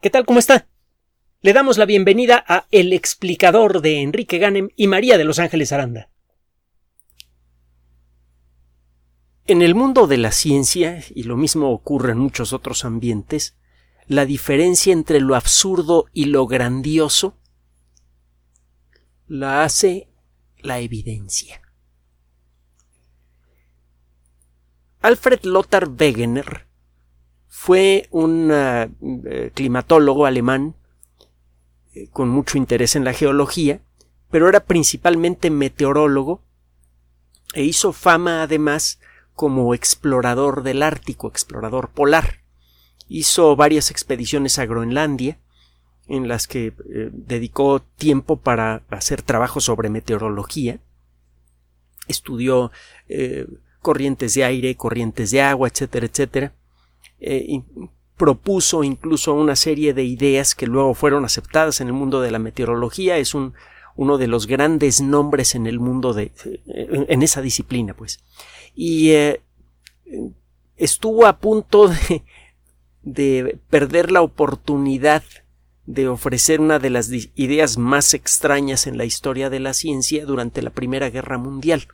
¿Qué 0.00 0.10
tal? 0.10 0.26
¿Cómo 0.26 0.38
está? 0.38 0.68
Le 1.40 1.54
damos 1.54 1.78
la 1.78 1.86
bienvenida 1.86 2.44
a 2.46 2.66
El 2.70 2.92
explicador 2.92 3.80
de 3.80 4.02
Enrique 4.02 4.36
Ganem 4.36 4.68
y 4.76 4.88
María 4.88 5.16
de 5.16 5.24
Los 5.24 5.38
Ángeles 5.38 5.72
Aranda. 5.72 6.10
En 9.46 9.62
el 9.62 9.74
mundo 9.74 10.06
de 10.06 10.18
la 10.18 10.32
ciencia, 10.32 11.02
y 11.14 11.22
lo 11.22 11.38
mismo 11.38 11.70
ocurre 11.70 12.12
en 12.12 12.18
muchos 12.18 12.52
otros 12.52 12.84
ambientes, 12.84 13.56
la 14.06 14.26
diferencia 14.26 14.92
entre 14.92 15.18
lo 15.20 15.34
absurdo 15.34 16.06
y 16.12 16.26
lo 16.26 16.46
grandioso 16.46 17.38
la 19.26 19.64
hace 19.64 20.10
la 20.58 20.78
evidencia. 20.80 21.62
Alfred 25.00 25.40
Lothar 25.44 25.88
Wegener 25.88 26.65
fue 27.58 28.06
un 28.10 28.50
eh, 28.52 28.90
eh, 29.24 29.50
climatólogo 29.54 30.26
alemán 30.26 30.74
eh, 31.94 32.06
con 32.12 32.28
mucho 32.28 32.58
interés 32.58 32.96
en 32.96 33.04
la 33.04 33.14
geología, 33.14 33.80
pero 34.30 34.50
era 34.50 34.60
principalmente 34.66 35.50
meteorólogo 35.50 36.42
e 37.54 37.64
hizo 37.64 37.94
fama 37.94 38.42
además 38.42 39.00
como 39.34 39.72
explorador 39.72 40.64
del 40.64 40.82
Ártico, 40.82 41.28
explorador 41.28 41.88
polar. 41.88 42.42
Hizo 43.08 43.56
varias 43.56 43.90
expediciones 43.90 44.58
a 44.58 44.66
Groenlandia, 44.66 45.38
en 46.08 46.28
las 46.28 46.46
que 46.46 46.74
dedicó 47.10 47.80
tiempo 47.96 48.36
para 48.36 48.82
hacer 48.90 49.22
trabajo 49.22 49.60
sobre 49.60 49.88
meteorología. 49.88 50.78
Estudió 52.06 52.70
corrientes 53.80 54.34
de 54.34 54.44
aire, 54.44 54.76
corrientes 54.76 55.30
de 55.30 55.40
agua, 55.40 55.68
etcétera, 55.68 56.06
etcétera 56.06 56.52
eh, 57.20 57.62
propuso 58.16 58.82
incluso 58.82 59.34
una 59.34 59.56
serie 59.56 59.92
de 59.94 60.04
ideas 60.04 60.54
que 60.54 60.66
luego 60.66 60.94
fueron 60.94 61.24
aceptadas 61.24 61.80
en 61.80 61.88
el 61.88 61.92
mundo 61.92 62.20
de 62.20 62.30
la 62.30 62.38
meteorología. 62.38 63.18
Es 63.18 63.34
un, 63.34 63.54
uno 63.94 64.18
de 64.18 64.26
los 64.26 64.46
grandes 64.46 65.00
nombres 65.00 65.54
en 65.54 65.66
el 65.66 65.78
mundo 65.78 66.14
de 66.14 66.32
en, 66.66 67.22
esa 67.22 67.42
disciplina, 67.42 67.94
pues. 67.94 68.20
Y 68.74 69.10
eh, 69.10 69.40
estuvo 70.76 71.26
a 71.26 71.38
punto 71.38 71.88
de, 71.88 72.22
de 73.02 73.58
perder 73.70 74.10
la 74.10 74.22
oportunidad 74.22 75.22
de 75.84 76.08
ofrecer 76.08 76.60
una 76.60 76.78
de 76.78 76.90
las 76.90 77.10
ideas 77.36 77.78
más 77.78 78.12
extrañas 78.12 78.86
en 78.86 78.98
la 78.98 79.04
historia 79.04 79.50
de 79.50 79.60
la 79.60 79.72
ciencia 79.72 80.26
durante 80.26 80.62
la 80.62 80.70
Primera 80.70 81.10
Guerra 81.10 81.38
Mundial. 81.38 81.86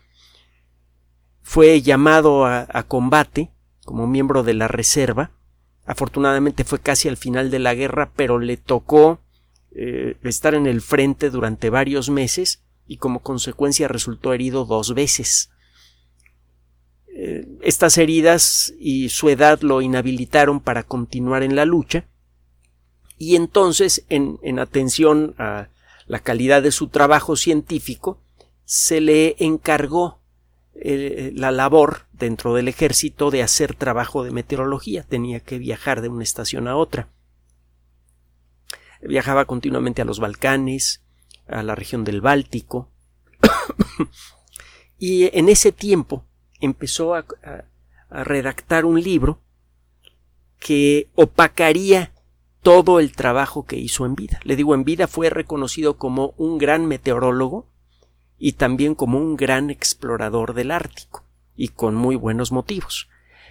Fue 1.42 1.83
llamado 1.83 2.47
a 2.47 2.84
combate 2.89 3.52
como 3.84 4.06
miembro 4.06 4.42
de 4.42 4.55
la 4.55 4.69
Reserva. 4.69 5.30
Afortunadamente 5.84 6.64
fue 6.64 6.80
casi 6.80 7.08
al 7.08 7.16
final 7.16 7.50
de 7.50 7.58
la 7.58 7.75
guerra, 7.75 8.12
pero 8.14 8.39
le 8.39 8.56
tocó 8.56 9.20
eh, 9.72 10.16
estar 10.22 10.55
en 10.55 10.66
el 10.66 10.80
frente 10.80 11.30
durante 11.30 11.70
varios 11.70 12.08
meses 12.08 12.62
y 12.86 12.98
como 12.98 13.20
consecuencia 13.20 13.89
resultó 13.89 14.33
herido 14.33 14.64
dos 14.64 14.94
veces. 14.94 15.50
Eh, 17.14 17.47
estas 17.62 17.98
heridas 17.98 18.72
y 18.78 19.08
su 19.08 19.28
edad 19.28 19.61
lo 19.61 19.83
inhabilitaron 19.83 20.61
para 20.61 20.83
continuar 20.83 21.42
en 21.42 21.56
la 21.56 21.64
lucha 21.64 22.06
y 23.22 23.36
entonces, 23.36 24.05
en, 24.08 24.41
en 24.42 24.58
atención 24.58 25.36
a 25.39 25.69
la 26.08 26.19
calidad 26.19 26.61
de 26.61 26.72
su 26.72 26.89
trabajo 26.89 27.36
científico, 27.36 28.19
se 28.64 29.00
le 29.00 29.36
encargó 29.39 30.22
eh, 30.75 31.33
la 31.34 31.51
labor 31.51 32.06
dentro 32.12 32.55
del 32.55 32.69
ejército 32.69 33.31
de 33.31 33.42
hacer 33.42 33.75
trabajo 33.75 34.25
de 34.25 34.31
meteorología. 34.31 35.03
Tenía 35.03 35.41
que 35.41 35.59
viajar 35.59 36.01
de 36.01 36.09
una 36.09 36.23
estación 36.23 36.69
a 36.69 36.77
otra. 36.77 37.09
Viajaba 39.01 39.45
continuamente 39.45 40.03
a 40.03 40.05
los 40.05 40.20
Balcanes, 40.20 41.03
a 41.48 41.62
la 41.62 41.75
región 41.75 42.05
del 42.05 42.20
Báltico. 42.20 42.91
y 44.98 45.37
en 45.37 45.48
ese 45.48 45.73
tiempo 45.73 46.24
empezó 46.61 47.14
a 47.14 47.25
redactar 48.11 48.85
un 48.85 49.02
libro 49.02 49.41
que 50.58 51.11
opacaría 51.17 52.13
todo 52.63 53.01
el 53.01 53.13
trabajo 53.13 53.67
que 53.67 53.77
hizo 53.77 54.07
en 54.07 54.14
vida. 54.14 54.41
Le 54.45 54.57
digo, 54.57 54.75
en 54.75 54.85
vida 54.85 55.08
fue 55.08 55.29
reconocido 55.29 55.96
como 55.98 56.35
un 56.36 56.58
gran 56.58 56.86
meteorólogo, 56.86 57.67
y 58.45 58.55
también 58.55 58.97
como 58.97 59.19
un 59.19 59.36
gran 59.36 59.70
explorador 59.70 60.53
del 60.55 60.73
Ártico, 60.73 61.23
y 61.55 61.69
con 61.69 61.95
muy 61.95 62.17
buenos 62.17 62.51
motivos. 62.51 63.08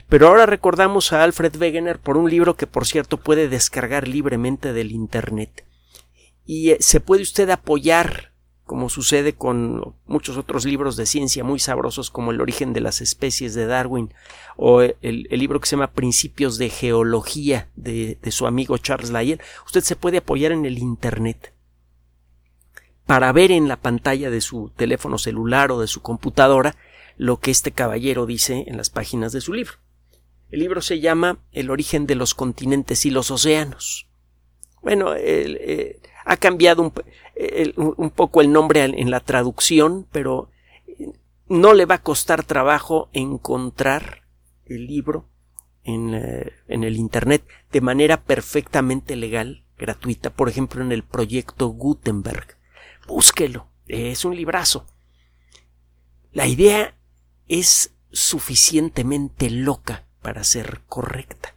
Pero 0.09 0.27
ahora 0.27 0.45
recordamos 0.45 1.13
a 1.13 1.23
Alfred 1.23 1.55
Wegener 1.55 1.97
por 1.97 2.17
un 2.17 2.29
libro 2.29 2.57
que 2.57 2.67
por 2.67 2.85
cierto 2.85 3.15
puede 3.15 3.47
descargar 3.47 4.09
libremente 4.09 4.73
del 4.73 4.91
Internet. 4.91 5.63
Y 6.45 6.71
eh, 6.71 6.77
se 6.81 6.99
puede 6.99 7.21
usted 7.21 7.49
apoyar, 7.51 8.33
como 8.65 8.89
sucede 8.89 9.31
con 9.31 9.95
muchos 10.07 10.35
otros 10.35 10.65
libros 10.65 10.97
de 10.97 11.05
ciencia 11.05 11.45
muy 11.45 11.59
sabrosos 11.59 12.11
como 12.11 12.31
El 12.31 12.41
origen 12.41 12.73
de 12.73 12.81
las 12.81 12.99
especies 12.99 13.53
de 13.53 13.67
Darwin 13.67 14.13
o 14.57 14.81
el, 14.81 14.97
el 15.01 15.39
libro 15.39 15.61
que 15.61 15.67
se 15.67 15.77
llama 15.77 15.93
Principios 15.93 16.57
de 16.57 16.67
Geología 16.67 17.69
de, 17.77 18.17
de 18.21 18.31
su 18.31 18.45
amigo 18.45 18.77
Charles 18.77 19.11
Lyell. 19.11 19.39
Usted 19.65 19.83
se 19.83 19.95
puede 19.95 20.17
apoyar 20.17 20.51
en 20.51 20.65
el 20.65 20.79
Internet 20.79 21.53
para 23.11 23.33
ver 23.33 23.51
en 23.51 23.67
la 23.67 23.75
pantalla 23.75 24.29
de 24.29 24.39
su 24.39 24.69
teléfono 24.69 25.17
celular 25.17 25.69
o 25.73 25.81
de 25.81 25.87
su 25.87 26.01
computadora 26.01 26.77
lo 27.17 27.41
que 27.41 27.51
este 27.51 27.73
caballero 27.73 28.25
dice 28.25 28.63
en 28.67 28.77
las 28.77 28.89
páginas 28.89 29.33
de 29.33 29.41
su 29.41 29.51
libro. 29.51 29.73
El 30.49 30.61
libro 30.61 30.79
se 30.81 31.01
llama 31.01 31.39
El 31.51 31.71
origen 31.71 32.07
de 32.07 32.15
los 32.15 32.33
continentes 32.33 33.05
y 33.05 33.11
los 33.11 33.29
océanos. 33.29 34.07
Bueno, 34.81 35.13
eh, 35.13 35.99
ha 36.23 36.37
cambiado 36.37 36.83
un, 36.83 38.11
poco 38.11 38.39
el 38.39 38.49
nombre 38.49 38.85
en 38.85 39.11
la 39.11 39.19
traducción, 39.19 40.07
pero 40.13 40.49
no 41.49 41.73
le 41.73 41.85
va 41.85 41.95
a 41.95 42.03
costar 42.03 42.45
trabajo 42.45 43.09
encontrar 43.11 44.23
el 44.67 44.87
libro 44.87 45.27
en, 45.83 46.13
eh, 46.13 46.53
en 46.69 46.85
el 46.85 46.95
Internet 46.95 47.43
de 47.73 47.81
manera 47.81 48.23
perfectamente 48.23 49.17
legal, 49.17 49.65
gratuita, 49.77 50.29
por 50.29 50.47
ejemplo 50.47 50.81
en 50.81 50.93
el 50.93 51.03
proyecto 51.03 51.67
Gutenberg 51.67 52.60
búsquelo. 53.07 53.67
Es 53.87 54.25
un 54.25 54.35
librazo. 54.35 54.85
La 56.31 56.47
idea 56.47 56.95
es 57.47 57.93
suficientemente 58.11 59.49
loca 59.49 60.07
para 60.21 60.43
ser 60.43 60.81
correcta. 60.87 61.55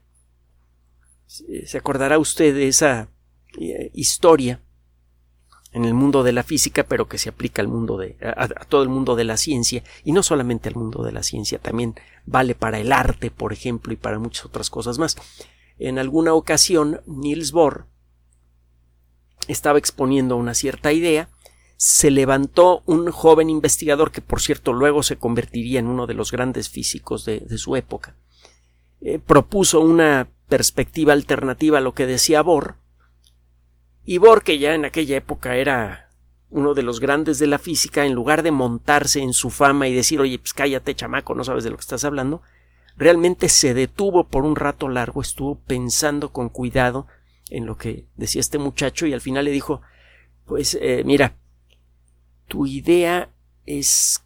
Se 1.27 1.78
acordará 1.78 2.19
usted 2.19 2.55
de 2.55 2.69
esa 2.69 3.09
eh, 3.59 3.91
historia 3.93 4.60
en 5.72 5.84
el 5.84 5.93
mundo 5.93 6.22
de 6.22 6.32
la 6.32 6.44
física, 6.44 6.84
pero 6.84 7.09
que 7.09 7.19
se 7.19 7.28
aplica 7.28 7.61
al 7.61 7.69
mundo 7.69 7.99
de, 7.99 8.16
a, 8.21 8.49
todo 8.66 8.84
el 8.84 8.88
mundo 8.88 9.16
de 9.16 9.25
la 9.25 9.37
ciencia, 9.37 9.82
y 10.05 10.12
no 10.12 10.22
solamente 10.22 10.69
al 10.69 10.76
mundo 10.76 11.03
de 11.03 11.11
la 11.11 11.25
ciencia, 11.25 11.59
también 11.59 11.97
vale 12.26 12.55
para 12.55 12.78
el 12.78 12.93
arte, 12.93 13.32
por 13.32 13.53
ejemplo, 13.53 13.93
y 13.93 13.97
para 13.97 14.21
muchas 14.21 14.47
otras 14.47 14.71
cosas 14.71 14.99
más. 14.99 15.16
En 15.78 15.99
alguna 15.99 16.32
ocasión, 16.34 17.00
Niels 17.06 17.50
Bohr 17.50 17.88
estaba 19.49 19.78
exponiendo 19.78 20.37
una 20.37 20.55
cierta 20.55 20.93
idea 20.93 21.28
se 21.77 22.11
levantó 22.11 22.83
un 22.87 23.11
joven 23.11 23.51
investigador 23.51 24.12
que 24.12 24.21
por 24.21 24.41
cierto 24.41 24.73
luego 24.73 25.03
se 25.03 25.17
convertiría 25.17 25.81
en 25.81 25.87
uno 25.87 26.07
de 26.07 26.15
los 26.15 26.33
grandes 26.33 26.69
físicos 26.69 27.25
de, 27.25 27.59
su 27.59 27.77
época. 27.77 28.15
Eh, 29.01 29.19
propuso 29.19 29.81
una 29.81 30.29
perspectiva 30.49 31.12
alternativa 31.12 31.79
a 31.79 31.81
lo 31.81 31.95
que 31.95 32.07
decía 32.07 32.43
Bohr 32.43 32.77
y 34.05 34.19
Bohr 34.19 34.43
que 34.43 34.59
ya 34.59 34.75
en 34.75 34.85
aquella 34.85 35.17
época 35.17 35.57
era 35.57 36.11
uno 36.51 36.75
de 36.75 36.83
los 36.83 37.01
grandes 37.01 37.39
de 37.39 37.47
la 37.47 37.59
física 37.59 38.05
en 38.05 38.12
lugar 38.12 38.43
de 38.43 38.51
montarse 38.51 39.21
en 39.21 39.33
su 39.33 39.51
fama 39.51 39.89
y 39.89 39.95
decir 39.95 40.21
oye 40.21 40.39
pues 40.39 40.53
cállate 40.53 40.95
chamaco 40.95 41.35
no 41.35 41.45
sabes 41.45 41.65
de 41.65 41.71
lo 41.71 41.77
que 41.77 41.83
estás 41.83 42.05
hablando 42.05 42.43
realmente 42.97 43.49
se 43.49 43.75
detuvo 43.75 44.29
por 44.29 44.45
un 44.45 44.55
rato 44.55 44.89
largo 44.89 45.23
estuvo 45.23 45.59
pensando 45.59 46.31
con 46.31 46.51
cuidado 46.51 47.06
en 47.49 47.67
lo 47.67 47.77
que 47.77 48.06
decía 48.17 48.41
este 48.41 48.59
muchacho 48.59 49.06
y 49.06 49.15
al 49.15 49.20
final 49.20 49.47
le 49.47 49.50
dijo 49.50 49.81
pues 50.44 50.79
eh, 50.81 51.03
mira 51.05 51.35
tu 52.46 52.67
idea 52.67 53.31
es 53.67 54.23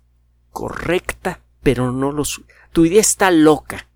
correcta, 0.51 1.41
pero 1.63 1.93
no 1.93 2.13
lo 2.13 2.25
tu 2.73 2.85
idea 2.85 3.01
está 3.01 3.31
loca, 3.31 3.89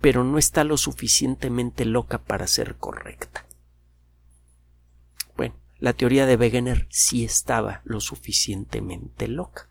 pero 0.00 0.24
no 0.24 0.38
está 0.38 0.64
lo 0.64 0.76
suficientemente 0.76 1.84
loca 1.84 2.18
para 2.18 2.46
ser 2.46 2.76
correcta. 2.76 3.46
Bueno, 5.36 5.54
la 5.78 5.92
teoría 5.92 6.26
de 6.26 6.36
Wegener 6.36 6.86
sí 6.90 7.24
estaba 7.24 7.80
lo 7.84 8.00
suficientemente 8.00 9.28
loca. 9.28 9.68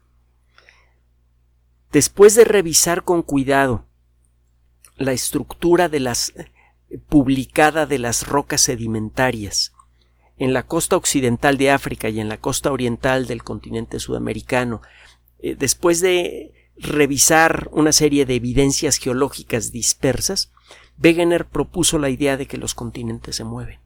Después 1.91 2.35
de 2.35 2.43
revisar 2.43 3.03
con 3.03 3.21
cuidado 3.21 3.85
la 4.97 5.13
estructura 5.13 5.89
de 5.89 5.99
las 5.99 6.33
publicada 7.09 7.85
de 7.85 7.99
las 7.99 8.27
rocas 8.27 8.61
sedimentarias 8.61 9.74
en 10.37 10.53
la 10.53 10.63
costa 10.63 10.97
occidental 10.97 11.57
de 11.57 11.71
África 11.71 12.09
y 12.09 12.19
en 12.19 12.29
la 12.29 12.37
costa 12.37 12.71
oriental 12.71 13.27
del 13.27 13.43
continente 13.43 13.99
sudamericano, 13.99 14.81
eh, 15.39 15.55
después 15.55 16.01
de 16.01 16.53
revisar 16.77 17.69
una 17.71 17.91
serie 17.91 18.25
de 18.25 18.35
evidencias 18.35 18.97
geológicas 18.97 19.71
dispersas, 19.71 20.51
Wegener 21.01 21.45
propuso 21.45 21.99
la 21.99 22.09
idea 22.09 22.37
de 22.37 22.47
que 22.47 22.57
los 22.57 22.73
continentes 22.73 23.35
se 23.35 23.43
mueven. 23.43 23.79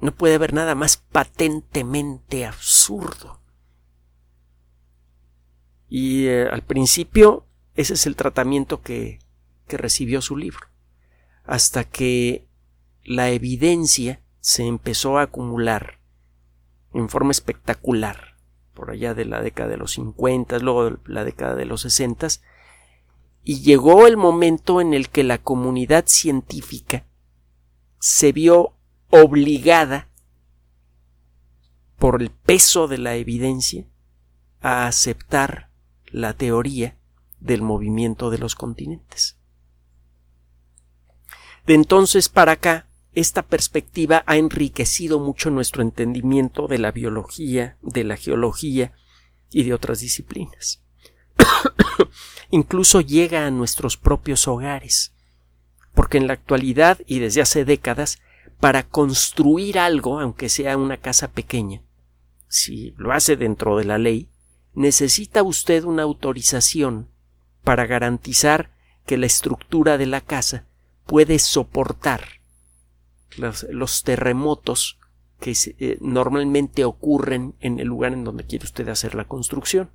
No 0.00 0.14
puede 0.14 0.34
haber 0.34 0.52
nada 0.52 0.74
más 0.74 0.96
patentemente 0.96 2.46
absurdo. 2.46 3.40
Y 5.88 6.26
eh, 6.26 6.48
al 6.50 6.62
principio 6.62 7.44
ese 7.74 7.94
es 7.94 8.06
el 8.06 8.16
tratamiento 8.16 8.82
que, 8.82 9.20
que 9.66 9.76
recibió 9.76 10.20
su 10.20 10.36
libro, 10.36 10.66
hasta 11.44 11.84
que 11.84 12.46
la 13.04 13.30
evidencia 13.30 14.20
se 14.40 14.66
empezó 14.66 15.18
a 15.18 15.22
acumular 15.22 15.98
en 16.92 17.08
forma 17.08 17.30
espectacular 17.30 18.36
por 18.74 18.90
allá 18.90 19.14
de 19.14 19.24
la 19.24 19.40
década 19.42 19.68
de 19.68 19.76
los 19.76 19.92
50, 19.92 20.58
luego 20.58 20.90
de 20.90 20.96
la 21.06 21.24
década 21.24 21.54
de 21.54 21.66
los 21.66 21.82
60, 21.82 22.28
y 23.44 23.60
llegó 23.60 24.06
el 24.06 24.16
momento 24.16 24.80
en 24.80 24.94
el 24.94 25.08
que 25.08 25.24
la 25.24 25.38
comunidad 25.38 26.04
científica 26.06 27.04
se 27.98 28.32
vio 28.32 28.74
obligada 29.10 30.08
por 31.98 32.22
el 32.22 32.30
peso 32.30 32.88
de 32.88 32.98
la 32.98 33.14
evidencia 33.16 33.86
a 34.62 34.86
aceptar 34.86 35.70
la 36.06 36.32
teoría 36.32 36.96
del 37.40 37.62
movimiento 37.62 38.30
de 38.30 38.38
los 38.38 38.54
continentes. 38.54 39.38
De 41.66 41.74
entonces 41.74 42.28
para 42.28 42.52
acá, 42.52 42.89
esta 43.14 43.42
perspectiva 43.42 44.22
ha 44.26 44.36
enriquecido 44.36 45.18
mucho 45.18 45.50
nuestro 45.50 45.82
entendimiento 45.82 46.68
de 46.68 46.78
la 46.78 46.92
biología, 46.92 47.76
de 47.82 48.04
la 48.04 48.16
geología 48.16 48.92
y 49.50 49.64
de 49.64 49.74
otras 49.74 50.00
disciplinas. 50.00 50.82
Incluso 52.50 53.00
llega 53.00 53.46
a 53.46 53.50
nuestros 53.50 53.96
propios 53.96 54.46
hogares, 54.46 55.12
porque 55.94 56.18
en 56.18 56.28
la 56.28 56.34
actualidad 56.34 57.00
y 57.06 57.18
desde 57.18 57.40
hace 57.40 57.64
décadas, 57.64 58.20
para 58.60 58.84
construir 58.84 59.78
algo, 59.78 60.20
aunque 60.20 60.48
sea 60.48 60.76
una 60.76 60.98
casa 60.98 61.28
pequeña, 61.28 61.82
si 62.46 62.94
lo 62.96 63.12
hace 63.12 63.36
dentro 63.36 63.76
de 63.76 63.84
la 63.84 63.98
ley, 63.98 64.28
necesita 64.74 65.42
usted 65.42 65.84
una 65.84 66.02
autorización 66.02 67.08
para 67.64 67.86
garantizar 67.86 68.70
que 69.06 69.16
la 69.16 69.26
estructura 69.26 69.98
de 69.98 70.06
la 70.06 70.20
casa 70.20 70.66
puede 71.06 71.38
soportar 71.38 72.39
los, 73.36 74.02
terremotos 74.02 74.98
que 75.40 75.56
eh, 75.78 75.98
normalmente 76.00 76.84
ocurren 76.84 77.54
en 77.60 77.80
el 77.80 77.88
lugar 77.88 78.12
en 78.12 78.24
donde 78.24 78.44
quiere 78.44 78.64
usted 78.64 78.88
hacer 78.88 79.14
la 79.14 79.24
construcción. 79.24 79.90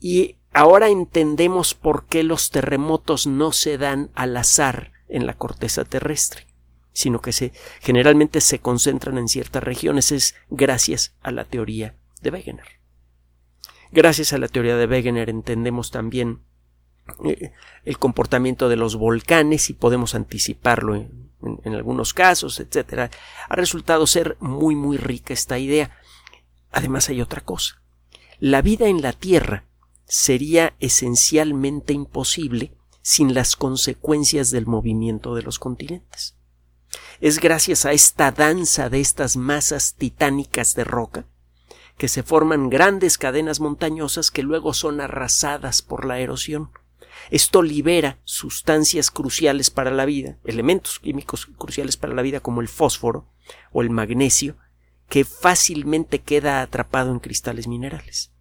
Y 0.00 0.36
ahora 0.52 0.88
entendemos 0.88 1.74
por 1.74 2.06
qué 2.06 2.22
los 2.22 2.50
terremotos 2.50 3.26
no 3.26 3.52
se 3.52 3.78
dan 3.78 4.10
al 4.14 4.36
azar 4.36 4.92
en 5.08 5.26
la 5.26 5.34
corteza 5.34 5.84
terrestre, 5.84 6.46
sino 6.92 7.20
que 7.20 7.32
se, 7.32 7.52
generalmente 7.80 8.40
se 8.40 8.60
concentran 8.60 9.18
en 9.18 9.28
ciertas 9.28 9.62
regiones. 9.62 10.12
Es 10.12 10.34
gracias 10.50 11.16
a 11.22 11.32
la 11.32 11.44
teoría 11.44 11.96
de 12.20 12.30
Wegener. 12.30 12.78
Gracias 13.90 14.32
a 14.32 14.38
la 14.38 14.48
teoría 14.48 14.76
de 14.76 14.86
Wegener 14.86 15.30
entendemos 15.30 15.90
también 15.90 16.40
el 17.84 17.98
comportamiento 17.98 18.68
de 18.68 18.76
los 18.76 18.96
volcanes 18.96 19.70
y 19.70 19.74
podemos 19.74 20.14
anticiparlo 20.14 20.94
en, 20.94 21.30
en, 21.40 21.74
algunos 21.74 22.14
casos, 22.14 22.60
etcétera, 22.60 23.10
ha 23.48 23.56
resultado 23.56 24.06
ser 24.06 24.36
muy 24.40 24.74
muy 24.74 24.96
rica 24.96 25.32
esta 25.32 25.58
idea. 25.58 25.96
Además 26.70 27.08
hay 27.08 27.20
otra 27.20 27.40
cosa. 27.40 27.80
La 28.38 28.62
vida 28.62 28.88
en 28.88 29.02
la 29.02 29.12
Tierra 29.12 29.64
sería 30.04 30.74
esencialmente 30.80 31.92
imposible 31.92 32.72
sin 33.02 33.34
las 33.34 33.56
consecuencias 33.56 34.50
del 34.50 34.66
movimiento 34.66 35.34
de 35.34 35.42
los 35.42 35.58
continentes. 35.58 36.36
Es 37.20 37.40
gracias 37.40 37.84
a 37.84 37.92
esta 37.92 38.30
danza 38.30 38.88
de 38.88 39.00
estas 39.00 39.36
masas 39.36 39.94
titánicas 39.94 40.74
de 40.74 40.84
roca 40.84 41.26
que 41.98 42.08
se 42.08 42.22
forman 42.22 42.70
grandes 42.70 43.18
cadenas 43.18 43.58
montañosas 43.60 44.30
que 44.30 44.44
luego 44.44 44.72
son 44.72 45.00
arrasadas 45.00 45.82
por 45.82 46.04
la 46.04 46.20
erosión. 46.20 46.70
Esto 47.30 47.62
libera 47.62 48.18
sustancias 48.24 49.10
cruciales 49.10 49.70
para 49.70 49.90
la 49.90 50.04
vida, 50.04 50.38
elementos 50.44 50.98
químicos 50.98 51.46
cruciales 51.46 51.96
para 51.96 52.14
la 52.14 52.22
vida 52.22 52.40
como 52.40 52.60
el 52.60 52.68
fósforo 52.68 53.26
o 53.72 53.82
el 53.82 53.90
magnesio, 53.90 54.56
que 55.08 55.24
fácilmente 55.24 56.20
queda 56.20 56.60
atrapado 56.60 57.10
en 57.12 57.18
cristales 57.18 57.66
minerales. 57.66 58.32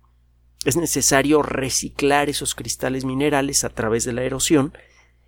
Es 0.65 0.75
necesario 0.75 1.41
reciclar 1.44 2.29
esos 2.29 2.56
cristales 2.56 3.06
minerales 3.06 3.63
a 3.63 3.69
través 3.69 4.03
de 4.03 4.13
la 4.13 4.24
erosión 4.24 4.74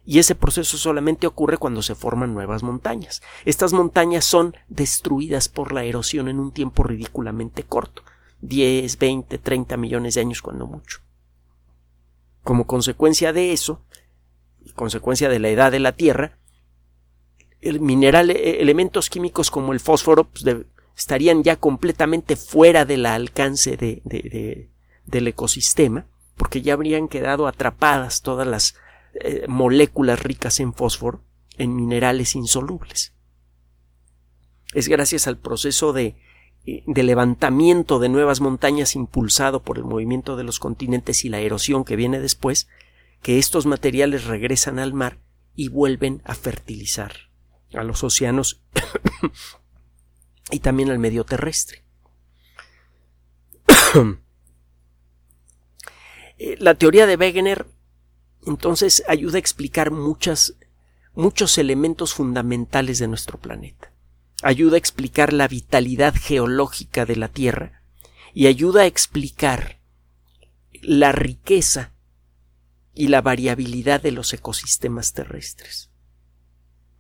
y 0.06 0.20
ese 0.20 0.36
proceso 0.36 0.78
solamente 0.78 1.28
ocurre 1.28 1.58
cuando 1.58 1.82
se 1.82 1.96
forman 1.96 2.34
nuevas 2.34 2.64
montañas. 2.64 3.22
Estas 3.46 3.74
montañas 3.74 4.26
son 4.26 4.56
destruidas 4.68 5.48
por 5.48 5.72
la 5.72 5.84
erosión 5.84 6.28
en 6.30 6.40
un 6.40 6.52
tiempo 6.52 6.84
ridículamente 6.84 7.64
corto, 7.64 8.04
10, 8.42 8.98
20, 8.98 9.38
30 9.38 9.78
millones 9.78 10.16
de 10.16 10.22
años 10.22 10.42
cuando 10.42 10.66
mucho. 10.66 11.00
Como 12.50 12.66
consecuencia 12.66 13.32
de 13.32 13.54
eso, 13.54 13.86
consecuencia 14.74 15.30
de 15.30 15.38
la 15.38 15.50
edad 15.50 15.72
de 15.72 15.78
la 15.78 15.92
Tierra, 15.92 16.40
el 17.62 17.80
mineral, 17.80 18.32
e, 18.32 18.60
elementos 18.60 19.12
químicos 19.12 19.52
como 19.52 19.72
el 19.72 19.80
fósforo 19.80 20.24
pues, 20.24 20.44
estarían 20.98 21.44
ya 21.44 21.58
completamente 21.58 22.36
fuera 22.36 22.86
del 22.86 23.06
alcance 23.06 23.78
de, 23.78 24.72
del 25.06 25.28
ecosistema, 25.28 26.08
porque 26.38 26.64
ya 26.64 26.74
habrían 26.74 27.08
quedado 27.08 27.46
atrapadas 27.46 28.24
todas 28.24 28.48
las 28.48 28.74
eh, 29.14 29.46
moléculas 29.48 30.20
ricas 30.20 30.60
en 30.60 30.74
fósforo 30.74 31.22
en 31.56 31.76
minerales 31.76 32.34
insolubles. 32.34 33.14
Es 34.74 34.88
gracias 34.88 35.28
al 35.28 35.38
proceso 35.38 35.94
de 35.94 36.16
de 36.86 37.04
levantamiento 37.04 38.00
de 38.00 38.10
nuevas 38.10 38.42
montañas 38.42 38.96
impulsado 38.96 39.62
por 39.62 39.78
el 39.78 39.84
movimiento 39.84 40.36
de 40.36 40.44
los 40.44 40.60
continentes 40.60 41.26
y 41.26 41.30
la 41.30 41.40
erosión 41.40 41.86
que 41.86 41.96
viene 41.96 42.20
después, 42.20 42.68
que 43.22 43.38
estos 43.38 43.66
materiales 43.66 44.26
regresan 44.26 44.80
al 44.80 44.94
mar 44.94 45.20
y 45.56 45.70
vuelven 45.70 46.22
a 46.26 46.36
fertilizar 46.36 47.14
a 47.74 47.84
los 47.84 48.04
océanos 48.04 48.62
y 50.52 50.60
también 50.60 50.90
al 50.90 51.00
medio 51.00 51.24
terrestre. 51.24 51.84
Eh, 56.42 56.56
la 56.58 56.74
teoría 56.74 57.06
de 57.06 57.18
Wegener 57.18 57.66
entonces 58.48 59.04
ayuda 59.10 59.36
a 59.36 59.40
explicar 59.40 59.92
muchas, 59.92 60.56
muchos 61.14 61.58
elementos 61.58 62.14
fundamentales 62.14 62.98
de 63.00 63.10
nuestro 63.10 63.38
planeta 63.38 63.92
ayuda 64.44 64.76
a 64.76 64.80
explicar 64.80 65.34
la 65.34 65.48
vitalidad 65.48 66.14
geológica 66.16 67.06
de 67.06 67.16
la 67.16 67.28
Tierra 67.28 67.82
y 68.34 68.48
ayuda 68.48 68.82
a 68.82 68.86
explicar 68.86 69.80
la 70.82 71.12
riqueza 71.12 71.92
y 72.94 73.08
la 73.08 73.22
variabilidad 73.22 74.02
de 74.02 74.12
los 74.12 74.34
ecosistemas 74.34 75.14
terrestres. 75.14 75.90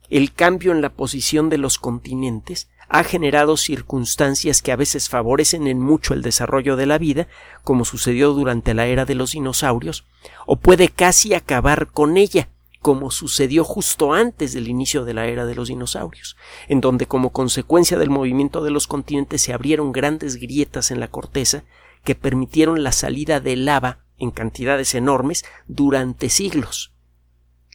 El 0.09 0.33
cambio 0.33 0.71
en 0.71 0.81
la 0.81 0.89
posición 0.89 1.49
de 1.49 1.57
los 1.57 1.77
continentes 1.77 2.69
ha 2.87 3.03
generado 3.03 3.57
circunstancias 3.57 4.63
que 4.63 4.71
a 4.71 4.75
veces 4.75 5.09
favorecen 5.09 5.67
en 5.67 5.79
mucho 5.79 6.15
el 6.15 6.23
desarrollo 6.23 6.75
de 6.75 6.87
la 6.87 6.97
vida, 6.97 7.27
como 7.63 7.85
sucedió 7.85 8.33
durante 8.33 8.73
la 8.73 8.87
era 8.87 9.05
de 9.05 9.13
los 9.13 9.33
dinosaurios, 9.33 10.05
o 10.47 10.55
puede 10.55 10.89
casi 10.89 11.35
acabar 11.35 11.91
con 11.91 12.17
ella, 12.17 12.49
como 12.81 13.11
sucedió 13.11 13.63
justo 13.63 14.13
antes 14.13 14.53
del 14.53 14.67
inicio 14.67 15.03
de 15.03 15.13
la 15.13 15.27
era 15.27 15.45
de 15.45 15.55
los 15.55 15.67
dinosaurios, 15.67 16.37
en 16.67 16.81
donde 16.81 17.07
como 17.07 17.31
consecuencia 17.31 17.97
del 17.97 18.09
movimiento 18.09 18.63
de 18.63 18.71
los 18.71 18.87
continentes 18.87 19.41
se 19.41 19.53
abrieron 19.53 19.91
grandes 19.91 20.37
grietas 20.37 20.91
en 20.91 20.99
la 20.99 21.09
corteza 21.09 21.63
que 22.03 22.15
permitieron 22.15 22.83
la 22.83 22.93
salida 22.93 23.39
de 23.41 23.57
lava 23.57 23.99
en 24.17 24.31
cantidades 24.31 24.95
enormes 24.95 25.43
durante 25.67 26.29
siglos. 26.29 26.93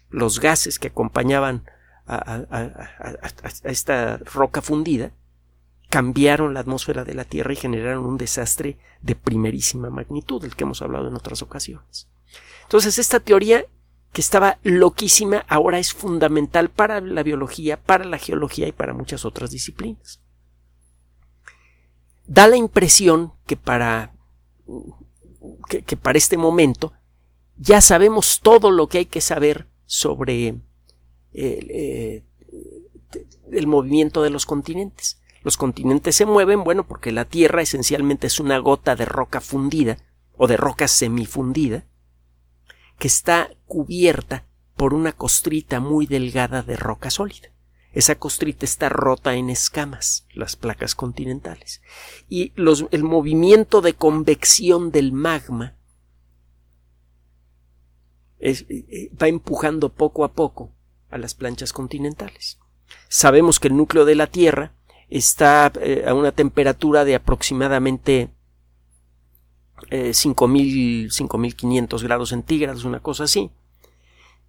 Los 0.08 0.40
gases 0.40 0.78
que 0.78 0.88
acompañaban 0.88 1.64
a, 2.06 2.70
esta 3.64 4.18
roca 4.18 4.62
fundida 4.62 5.12
cambiaron 5.88 6.54
la 6.54 6.60
atmósfera 6.60 7.04
de 7.04 7.14
la 7.14 7.24
Tierra 7.24 7.52
y 7.52 7.56
generaron 7.56 8.04
un 8.04 8.16
desastre 8.16 8.78
de 9.00 9.14
primerísima 9.14 9.90
magnitud, 9.90 10.42
del 10.42 10.56
que 10.56 10.64
hemos 10.64 10.82
hablado 10.82 11.08
en 11.08 11.14
otras 11.14 11.42
ocasiones. 11.42 12.08
Entonces, 12.62 12.98
esta 12.98 13.20
teoría 13.20 13.64
que 14.14 14.20
estaba 14.20 14.58
loquísima, 14.62 15.44
ahora 15.48 15.80
es 15.80 15.92
fundamental 15.92 16.70
para 16.70 17.00
la 17.00 17.24
biología, 17.24 17.82
para 17.82 18.04
la 18.04 18.16
geología 18.16 18.68
y 18.68 18.72
para 18.72 18.94
muchas 18.94 19.24
otras 19.24 19.50
disciplinas. 19.50 20.20
Da 22.24 22.46
la 22.46 22.56
impresión 22.56 23.32
que 23.44 23.56
para, 23.56 24.14
que, 25.68 25.96
para 25.96 26.16
este 26.16 26.36
momento 26.36 26.92
ya 27.56 27.80
sabemos 27.80 28.38
todo 28.40 28.70
lo 28.70 28.86
que 28.86 28.98
hay 28.98 29.06
que 29.06 29.20
saber 29.20 29.66
sobre 29.84 30.60
eh, 31.32 32.22
el 33.50 33.66
movimiento 33.66 34.22
de 34.22 34.30
los 34.30 34.46
continentes. 34.46 35.20
Los 35.42 35.56
continentes 35.56 36.14
se 36.14 36.24
mueven, 36.24 36.62
bueno, 36.62 36.86
porque 36.86 37.10
la 37.10 37.24
Tierra 37.24 37.62
esencialmente 37.62 38.28
es 38.28 38.38
una 38.38 38.58
gota 38.58 38.94
de 38.94 39.06
roca 39.06 39.40
fundida 39.40 39.98
o 40.36 40.46
de 40.46 40.56
roca 40.56 40.86
semifundida 40.86 41.84
que 42.98 43.08
está 43.08 43.50
cubierta 43.66 44.44
por 44.76 44.94
una 44.94 45.12
costrita 45.12 45.80
muy 45.80 46.06
delgada 46.06 46.62
de 46.62 46.76
roca 46.76 47.10
sólida. 47.10 47.48
Esa 47.92 48.16
costrita 48.16 48.64
está 48.64 48.88
rota 48.88 49.34
en 49.34 49.50
escamas, 49.50 50.26
las 50.34 50.56
placas 50.56 50.96
continentales. 50.96 51.80
Y 52.28 52.52
el 52.56 53.04
movimiento 53.04 53.80
de 53.80 53.94
convección 53.94 54.90
del 54.90 55.12
magma 55.12 55.76
eh, 58.40 58.66
eh, 58.68 59.10
va 59.16 59.28
empujando 59.28 59.90
poco 59.90 60.24
a 60.24 60.32
poco 60.32 60.72
a 61.08 61.18
las 61.18 61.34
planchas 61.34 61.72
continentales. 61.72 62.58
Sabemos 63.08 63.60
que 63.60 63.68
el 63.68 63.76
núcleo 63.76 64.04
de 64.04 64.16
la 64.16 64.26
Tierra 64.26 64.72
está 65.08 65.70
eh, 65.80 66.04
a 66.06 66.14
una 66.14 66.32
temperatura 66.32 67.04
de 67.04 67.14
aproximadamente 67.14 68.28
5.500 69.90 72.02
grados 72.02 72.30
centígrados, 72.30 72.84
una 72.84 73.00
cosa 73.00 73.24
así. 73.24 73.50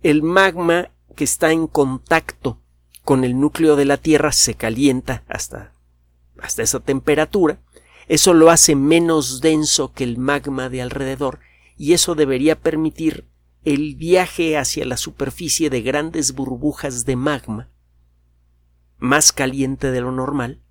El 0.01 0.23
magma 0.23 0.91
que 1.15 1.23
está 1.23 1.51
en 1.51 1.67
contacto 1.67 2.59
con 3.03 3.23
el 3.23 3.39
núcleo 3.39 3.75
de 3.75 3.85
la 3.85 3.97
Tierra 3.97 4.31
se 4.31 4.55
calienta 4.55 5.23
hasta, 5.27 5.73
hasta 6.39 6.63
esa 6.63 6.79
temperatura. 6.79 7.59
Eso 8.07 8.33
lo 8.33 8.49
hace 8.49 8.75
menos 8.75 9.41
denso 9.41 9.93
que 9.93 10.03
el 10.03 10.17
magma 10.17 10.69
de 10.69 10.81
alrededor 10.81 11.39
y 11.77 11.93
eso 11.93 12.15
debería 12.15 12.59
permitir 12.59 13.27
el 13.63 13.95
viaje 13.95 14.57
hacia 14.57 14.85
la 14.85 14.97
superficie 14.97 15.69
de 15.69 15.81
grandes 15.81 16.33
burbujas 16.33 17.05
de 17.05 17.15
magma 17.15 17.69
más 18.97 19.31
caliente 19.31 19.91
de 19.91 20.01
lo 20.01 20.11
normal 20.11 20.61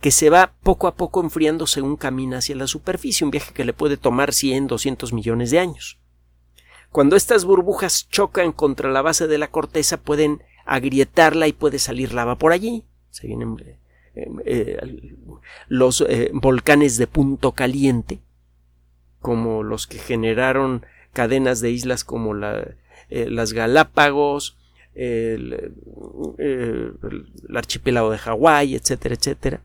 que 0.00 0.10
se 0.10 0.30
va 0.30 0.52
poco 0.62 0.86
a 0.86 0.94
poco 0.94 1.20
enfriando 1.20 1.66
según 1.66 1.96
camina 1.96 2.38
hacia 2.38 2.54
la 2.56 2.66
superficie, 2.66 3.24
un 3.24 3.30
viaje 3.30 3.52
que 3.52 3.64
le 3.64 3.72
puede 3.72 3.96
tomar 3.96 4.32
100, 4.32 4.68
200 4.68 5.12
millones 5.12 5.50
de 5.50 5.58
años. 5.58 5.98
Cuando 6.90 7.16
estas 7.16 7.44
burbujas 7.44 8.08
chocan 8.08 8.52
contra 8.52 8.90
la 8.90 9.02
base 9.02 9.26
de 9.26 9.38
la 9.38 9.48
corteza 9.48 9.98
pueden 9.98 10.42
agrietarla 10.64 11.48
y 11.48 11.52
puede 11.52 11.78
salir 11.78 12.14
lava 12.14 12.36
por 12.36 12.52
allí. 12.52 12.84
Se 13.10 13.26
vienen 13.26 13.56
eh, 14.14 14.28
eh, 14.44 15.16
los 15.68 16.02
eh, 16.02 16.30
volcanes 16.32 16.96
de 16.96 17.06
punto 17.06 17.52
caliente, 17.52 18.20
como 19.20 19.62
los 19.62 19.86
que 19.86 19.98
generaron 19.98 20.86
cadenas 21.12 21.60
de 21.60 21.70
islas 21.70 22.04
como 22.04 22.34
las 22.34 23.52
Galápagos, 23.52 24.56
el, 24.94 25.74
archipiélago 27.54 28.10
de 28.10 28.18
Hawái, 28.18 28.74
etcétera, 28.76 29.14
etcétera. 29.14 29.62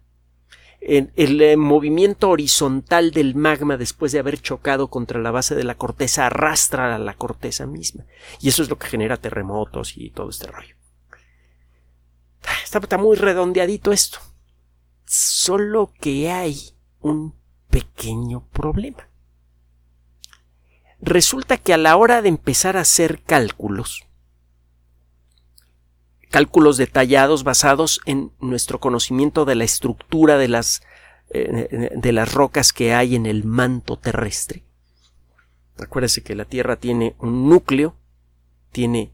El, 0.86 1.58
movimiento 1.58 2.30
horizontal 2.30 3.12
del 3.12 3.36
magma 3.36 3.78
después 3.78 4.12
de 4.12 4.20
haber 4.20 4.42
chocado 4.42 4.90
contra 4.90 5.20
la 5.20 5.32
base 5.32 5.56
de 5.56 5.64
la 5.64 5.76
corteza 5.76 6.26
arrastra 6.26 6.96
a 6.96 7.00
la 7.00 7.14
corteza 7.14 7.66
misma. 7.66 8.06
Y 8.42 8.50
eso 8.50 8.64
es 8.64 8.70
lo 8.70 8.78
que 8.78 8.88
genera 8.88 9.18
terremotos 9.18 9.98
y 9.98 10.10
todo 10.10 10.30
este 10.30 10.48
rollo. 10.48 10.76
Está, 12.64 12.98
muy 12.98 13.16
redondeadito 13.16 13.92
esto. 13.92 14.20
Solo 15.06 15.94
que 16.00 16.32
hay 16.32 16.58
un 17.02 17.36
pequeño 17.70 18.48
problema. 18.52 19.08
Resulta 21.00 21.58
que 21.58 21.74
a 21.74 21.78
la 21.78 21.96
hora 21.98 22.22
de 22.22 22.30
empezar 22.30 22.78
a 22.78 22.82
hacer 22.82 23.22
cálculos, 23.24 24.06
cálculos 26.34 26.78
detallados 26.78 27.44
basados 27.44 28.02
en 28.08 28.32
nuestro 28.40 28.80
conocimiento 28.80 29.46
de 29.46 29.54
la 29.54 29.66
estructura 29.66 30.40
de 30.40 30.48
las, 30.48 30.82
eh, 31.30 31.92
de 31.96 32.12
las 32.12 32.34
rocas 32.34 32.74
que 32.74 32.92
hay 32.92 33.16
en 33.16 33.28
el 33.28 33.44
manto 33.44 33.98
terrestre. 33.98 34.64
Acuérdese 35.78 36.24
que 36.24 36.34
la 36.34 36.46
Tierra 36.46 36.78
tiene 36.78 37.16
un 37.20 37.48
núcleo, 37.50 37.96
tiene 38.72 39.14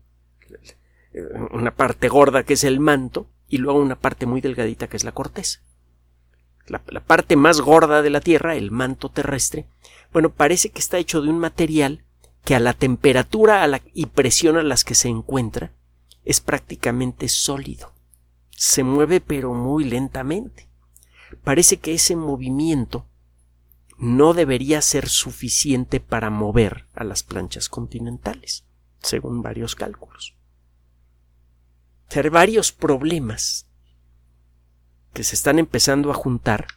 eh, 1.11 1.21
una 1.51 1.71
parte 1.71 2.07
gorda 2.07 2.43
que 2.43 2.53
es 2.53 2.63
el 2.63 2.79
manto 2.79 3.27
y 3.49 3.57
luego 3.57 3.79
una 3.79 3.99
parte 3.99 4.25
muy 4.25 4.39
delgadita 4.39 4.87
que 4.87 4.95
es 4.95 5.03
la 5.03 5.11
corteza. 5.11 5.59
La, 6.67 6.79
parte 7.01 7.35
más 7.35 7.59
gorda 7.59 8.01
de 8.01 8.11
la 8.11 8.21
Tierra, 8.21 8.55
el 8.55 8.71
manto 8.71 9.09
terrestre, 9.09 9.65
bueno, 10.13 10.29
parece 10.29 10.69
que 10.69 10.79
está 10.79 10.97
hecho 10.97 11.21
de 11.21 11.29
un 11.29 11.39
material 11.39 12.05
que 12.45 12.55
a 12.55 12.61
la 12.61 12.71
temperatura 12.71 13.69
y 13.93 14.05
presión 14.05 14.55
a 14.55 14.63
las 14.63 14.85
que 14.85 14.95
se 14.95 15.09
encuentra 15.09 15.73
es 16.29 16.41
prácticamente 16.41 17.27
sólido. 17.29 17.93
Se 18.51 18.83
mueve 18.83 19.21
pero 19.21 19.53
muy 19.53 19.83
lentamente. 19.83 20.69
Parece 21.43 21.77
que 21.77 21.93
ese 21.93 22.15
movimiento 22.15 23.05
no 23.97 24.33
debería 24.33 24.81
ser 24.81 25.09
suficiente 25.09 25.99
para 25.99 26.29
mover 26.29 26.87
a 26.93 27.03
las 27.03 27.23
planchas 27.23 27.69
continentales, 27.69 28.65
según 29.01 29.41
varios 29.41 29.75
cálculos 29.75 30.39
ser 32.09 32.31
varios 32.31 32.71
problemas 32.71 33.67
que 35.13 35.23
se 35.23 35.35
están 35.35 35.59
empezando 35.59 36.11
a 36.11 36.15
juntar 36.15 36.67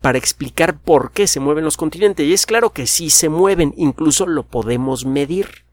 para 0.00 0.18
explicar 0.18 0.80
por 0.80 1.12
qué 1.12 1.26
se 1.26 1.40
mueven 1.40 1.64
los 1.64 1.76
continentes. 1.76 2.26
Y 2.26 2.32
es 2.32 2.46
claro 2.46 2.70
que 2.70 2.86
sí 2.86 3.10
se 3.10 3.28
mueven, 3.28 3.74
incluso 3.76 4.26
lo 4.26 4.46
podemos 4.46 5.04
medir. 5.04 5.64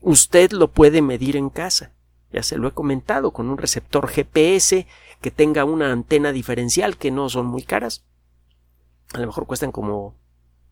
Usted 0.00 0.52
lo 0.52 0.72
puede 0.72 1.02
medir 1.02 1.36
en 1.36 1.50
casa. 1.50 1.92
Ya 2.32 2.42
se 2.42 2.58
lo 2.58 2.68
he 2.68 2.72
comentado, 2.72 3.32
con 3.32 3.48
un 3.48 3.58
receptor 3.58 4.08
GPS 4.08 4.86
que 5.20 5.30
tenga 5.30 5.64
una 5.64 5.92
antena 5.92 6.32
diferencial 6.32 6.96
que 6.96 7.10
no 7.10 7.28
son 7.28 7.46
muy 7.46 7.62
caras. 7.62 8.04
A 9.14 9.20
lo 9.20 9.26
mejor 9.26 9.46
cuestan 9.46 9.72
como 9.72 10.14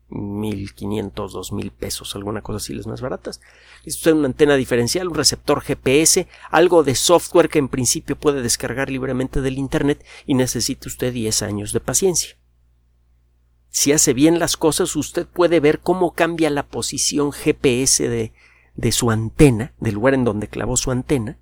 mil 0.09 0.73
quinientos, 0.73 1.33
dos 1.33 1.51
mil 1.51 1.71
pesos, 1.71 2.15
alguna 2.15 2.41
cosa 2.41 2.57
así, 2.57 2.73
las 2.73 2.87
más 2.87 3.01
baratas. 3.01 3.41
Esto 3.83 4.09
es 4.09 4.15
una 4.15 4.27
antena 4.27 4.55
diferencial, 4.55 5.09
un 5.09 5.15
receptor 5.15 5.61
GPS, 5.61 6.27
algo 6.49 6.83
de 6.83 6.95
software 6.95 7.49
que 7.49 7.59
en 7.59 7.67
principio 7.67 8.17
puede 8.17 8.41
descargar 8.41 8.89
libremente 8.89 9.41
del 9.41 9.57
Internet 9.57 10.05
y 10.25 10.35
necesita 10.35 10.87
usted 10.87 11.11
10 11.11 11.41
años 11.41 11.73
de 11.73 11.79
paciencia. 11.79 12.37
Si 13.69 13.91
hace 13.91 14.13
bien 14.13 14.39
las 14.39 14.57
cosas, 14.57 14.95
usted 14.95 15.27
puede 15.27 15.59
ver 15.59 15.79
cómo 15.79 16.13
cambia 16.13 16.49
la 16.49 16.65
posición 16.67 17.31
GPS 17.31 18.07
de, 18.07 18.33
de 18.75 18.91
su 18.91 19.11
antena, 19.11 19.73
del 19.79 19.95
lugar 19.95 20.13
en 20.13 20.23
donde 20.23 20.47
clavó 20.47 20.77
su 20.77 20.89
antena, 20.91 21.37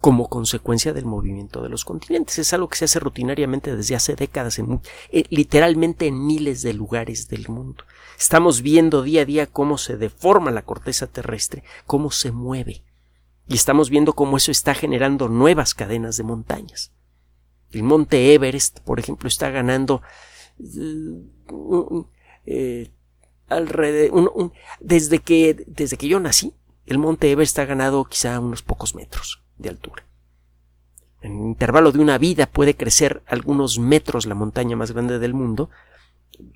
como 0.00 0.28
consecuencia 0.28 0.94
del 0.94 1.04
movimiento 1.04 1.62
de 1.62 1.68
los 1.68 1.84
continentes. 1.84 2.38
Es 2.38 2.52
algo 2.54 2.68
que 2.68 2.78
se 2.78 2.86
hace 2.86 2.98
rutinariamente 3.00 3.76
desde 3.76 3.94
hace 3.94 4.16
décadas, 4.16 4.58
en, 4.58 4.80
eh, 5.10 5.24
literalmente 5.28 6.06
en 6.06 6.26
miles 6.26 6.62
de 6.62 6.72
lugares 6.72 7.28
del 7.28 7.48
mundo. 7.48 7.84
Estamos 8.18 8.62
viendo 8.62 9.02
día 9.02 9.22
a 9.22 9.24
día 9.26 9.46
cómo 9.46 9.76
se 9.76 9.96
deforma 9.98 10.50
la 10.50 10.62
corteza 10.62 11.06
terrestre, 11.06 11.64
cómo 11.86 12.10
se 12.10 12.32
mueve. 12.32 12.82
Y 13.46 13.54
estamos 13.54 13.90
viendo 13.90 14.14
cómo 14.14 14.38
eso 14.38 14.50
está 14.50 14.74
generando 14.74 15.28
nuevas 15.28 15.74
cadenas 15.74 16.16
de 16.16 16.24
montañas. 16.24 16.92
El 17.70 17.82
monte 17.82 18.32
Everest, 18.32 18.80
por 18.80 19.00
ejemplo, 19.00 19.28
está 19.28 19.50
ganando 19.50 20.00
eh, 22.46 22.90
alrededor, 23.48 24.52
desde, 24.80 25.18
que, 25.18 25.62
desde 25.66 25.98
que 25.98 26.08
yo 26.08 26.20
nací, 26.20 26.54
el 26.86 26.98
monte 26.98 27.30
Everest 27.30 27.58
ha 27.58 27.66
ganado 27.66 28.04
quizá 28.04 28.40
unos 28.40 28.62
pocos 28.62 28.94
metros 28.94 29.42
de 29.60 29.68
altura. 29.68 30.04
En 31.22 31.32
un 31.32 31.48
intervalo 31.48 31.92
de 31.92 31.98
una 31.98 32.18
vida 32.18 32.46
puede 32.46 32.74
crecer 32.74 33.22
algunos 33.26 33.78
metros 33.78 34.26
la 34.26 34.34
montaña 34.34 34.76
más 34.76 34.92
grande 34.92 35.18
del 35.18 35.34
mundo 35.34 35.70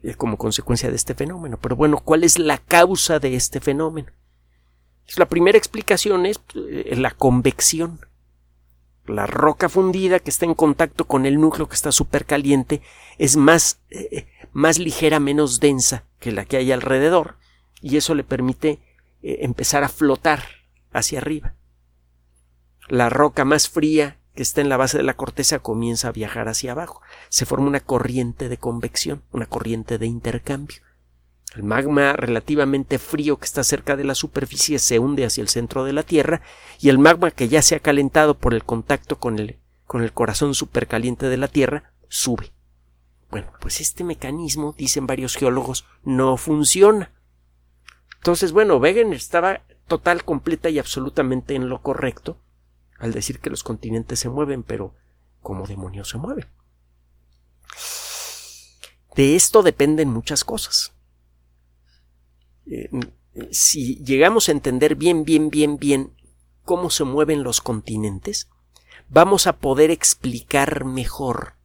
eh, 0.03 0.15
como 0.15 0.39
consecuencia 0.39 0.89
de 0.91 0.97
este 0.97 1.15
fenómeno. 1.15 1.59
Pero 1.61 1.77
bueno, 1.77 1.99
¿cuál 1.99 2.25
es 2.25 2.39
la 2.39 2.59
causa 2.59 3.19
de 3.19 3.35
este 3.35 3.61
fenómeno? 3.61 4.09
La 5.17 5.29
primera 5.29 5.59
explicación 5.59 6.25
es 6.25 6.41
eh, 6.55 6.95
la 6.97 7.11
convección. 7.11 8.01
La 9.07 9.27
roca 9.27 9.69
fundida 9.69 10.19
que 10.19 10.31
está 10.31 10.47
en 10.47 10.55
contacto 10.55 11.05
con 11.05 11.27
el 11.27 11.39
núcleo 11.39 11.69
que 11.69 11.75
está 11.75 11.93
súper 11.93 12.25
caliente 12.25 12.81
es 13.19 13.37
más, 13.37 13.81
eh, 13.91 14.27
más 14.55 14.79
ligera, 14.79 15.21
menos 15.21 15.61
densa 15.61 16.05
que 16.21 16.33
la 16.33 16.47
que 16.47 16.57
hay 16.57 16.73
alrededor 16.73 17.37
y 17.83 17.99
eso 17.99 18.15
le 18.15 18.25
permite 18.25 18.79
empezar 19.21 19.85
a 19.85 19.89
flotar 19.89 20.43
hacia 20.91 21.19
arriba 21.19 21.55
la 22.89 23.09
roca 23.09 23.45
más 23.45 23.69
fría 23.69 24.19
que 24.35 24.43
está 24.43 24.61
en 24.61 24.69
la 24.69 24.77
base 24.77 24.99
de 24.99 25.05
la 25.05 25.15
corteza 25.15 25.61
comienza 25.61 26.09
a 26.09 26.13
viajar 26.13 26.49
hacia 26.49 26.73
abajo. 26.73 27.01
Se 27.29 27.47
forma 27.47 27.69
una 27.69 27.81
corriente 27.81 28.49
de 28.49 28.59
convección, 28.59 29.23
una 29.33 29.47
corriente 29.47 29.99
de 29.99 30.07
intercambio. 30.07 30.79
El 31.55 31.63
magma 31.63 32.15
relativamente 32.15 32.99
frío 32.99 33.39
que 33.39 33.45
está 33.45 33.63
cerca 33.63 33.97
de 33.97 34.03
la 34.03 34.17
superficie 34.17 34.81
se 34.81 34.99
hunde 34.99 35.25
hacia 35.25 35.43
el 35.43 35.49
centro 35.49 35.85
de 35.85 35.93
la 35.93 36.03
Tierra 36.03 36.43
y 36.81 36.89
el 36.89 36.99
magma 36.99 37.31
que 37.31 37.49
ya 37.49 37.63
se 37.63 37.77
ha 37.77 37.81
calentado 37.81 38.37
por 38.37 38.55
el 38.55 38.65
contacto 38.65 39.21
con 39.21 39.39
el, 39.39 39.59
con 39.87 40.03
el 40.03 40.13
corazón 40.13 40.55
supercaliente 40.55 41.29
de 41.29 41.37
la 41.37 41.47
Tierra 41.47 41.93
sube. 42.09 42.53
Bueno, 43.31 43.53
pues 43.61 43.81
este 43.81 44.03
mecanismo, 44.03 44.75
dicen 44.77 45.07
varios 45.07 45.37
geólogos, 45.37 45.87
no 46.03 46.37
funciona. 46.37 47.13
Entonces, 48.17 48.51
bueno, 48.51 48.77
Wegener 48.79 49.15
estaba 49.15 49.63
total, 49.87 50.25
completa 50.25 50.71
y 50.71 50.81
absolutamente 50.81 51.55
en 51.55 51.69
lo 51.69 51.83
correcto 51.83 52.39
al 53.05 53.13
decir 53.13 53.39
que 53.39 53.51
los 53.51 53.63
continentes 53.63 54.19
se 54.19 54.31
mueven, 54.31 54.63
pero 54.63 54.95
¿cómo 55.43 55.67
demonios 55.67 56.09
se 56.09 56.17
mueven? 56.17 56.47
De 59.15 59.37
esto 59.37 59.63
dependen 59.63 60.09
muchas 60.09 60.43
cosas. 60.43 60.95
Eh, 62.65 62.89
si 63.51 64.03
llegamos 64.03 64.49
a 64.49 64.53
entender 64.53 64.95
bien, 64.97 65.25
bien, 65.25 65.51
bien, 65.51 65.77
bien 65.77 66.15
cómo 66.65 66.89
se 66.89 67.05
mueven 67.05 67.43
los 67.43 67.61
continentes, 67.61 68.49
vamos 69.11 69.47
a 69.47 69.59
poder 69.59 69.91
explicar 69.91 70.87
mejor 70.87 71.57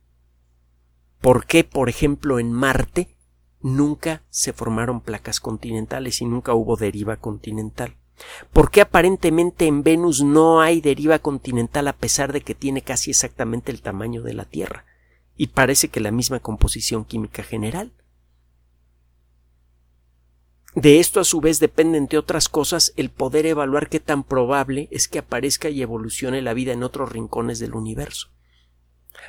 por 1.22 1.46
qué, 1.46 1.64
por 1.64 1.88
ejemplo, 1.88 2.38
en 2.40 2.52
Marte 2.52 3.16
nunca 3.62 4.24
se 4.30 4.52
formaron 4.52 5.00
placas 5.00 5.40
continentales 5.40 6.22
y 6.22 6.26
nunca 6.26 6.54
hubo 6.54 6.76
deriva 6.76 7.16
continental. 7.16 7.96
¿Por 8.54 8.72
qué 8.72 8.82
aparentemente 8.82 9.66
en 9.66 9.84
Venus 9.84 10.22
no 10.22 10.62
hay 10.62 10.82
deriva 10.82 11.20
continental 11.20 11.88
a 11.88 11.94
pesar 11.94 12.34
de 12.34 12.42
que 12.42 12.56
tiene 12.56 12.82
casi 12.82 13.12
exactamente 13.12 13.72
el 13.72 13.82
tamaño 13.82 14.22
de 14.22 14.34
la 14.34 14.46
Tierra? 14.46 14.86
Y 15.36 15.48
parece 15.48 15.88
que 15.88 16.00
la 16.00 16.12
misma 16.12 16.40
composición 16.40 17.06
química 17.06 17.44
general. 17.44 17.94
De 20.76 21.00
esto 21.00 21.20
a 21.20 21.24
su 21.24 21.42
vez 21.42 21.60
depende, 21.60 21.98
entre 21.98 22.20
otras 22.20 22.48
cosas, 22.48 22.94
el 22.96 23.10
poder 23.10 23.46
evaluar 23.46 23.90
qué 23.90 24.00
tan 24.00 24.24
probable 24.24 24.88
es 24.92 25.08
que 25.08 25.20
aparezca 25.20 25.70
y 25.70 25.82
evolucione 25.82 26.42
la 26.42 26.54
vida 26.54 26.74
en 26.74 26.84
otros 26.84 27.12
rincones 27.12 27.60
del 27.60 27.74
universo. 27.74 28.30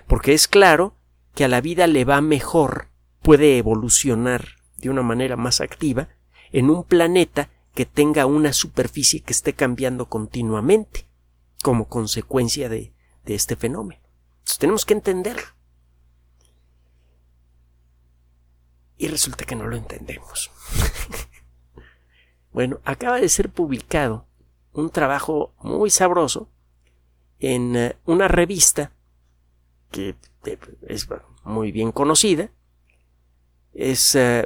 Porque 0.07 0.35
es 0.35 0.49
claro 0.49 0.97
que 1.35 1.45
a 1.45 1.49
la 1.49 1.61
vida 1.61 1.87
le 1.87 2.05
va 2.05 2.21
mejor, 2.21 2.89
puede 3.23 3.57
evolucionar 3.57 4.57
de 4.77 4.91
una 4.91 5.03
manera 5.03 5.37
más 5.37 5.61
activa 5.61 6.09
en 6.53 6.71
un 6.71 6.85
planeta 6.85 7.51
que 7.75 7.87
tenga 7.87 8.27
una 8.27 8.53
superficie 8.53 9.21
que 9.21 9.33
esté 9.33 9.55
cambiando 9.55 10.09
continuamente 10.09 11.07
como 11.63 11.89
consecuencia 11.89 12.69
de, 12.69 12.93
este 13.27 13.55
fenómeno. 13.55 14.03
Entonces 14.39 14.59
tenemos 14.59 14.85
que 14.85 14.95
entenderlo. 14.95 15.47
Y 18.99 19.07
resulta 19.07 19.45
que 19.45 19.55
no 19.55 19.69
lo 19.69 19.77
entendemos. 19.77 20.51
bueno, 22.53 22.81
acaba 22.85 23.21
de 23.21 23.29
ser 23.29 23.51
publicado 23.51 24.27
un 24.73 24.91
trabajo 24.91 25.55
muy 25.61 25.91
sabroso 25.91 26.51
en 27.39 27.77
eh, 27.77 27.97
una 28.05 28.27
revista 28.27 28.93
que 29.93 30.17
eh, 30.45 30.59
es 30.89 31.09
muy 31.45 31.71
bien 31.71 31.93
conocida. 31.93 32.51
Es 33.73 34.17
eh, 34.17 34.45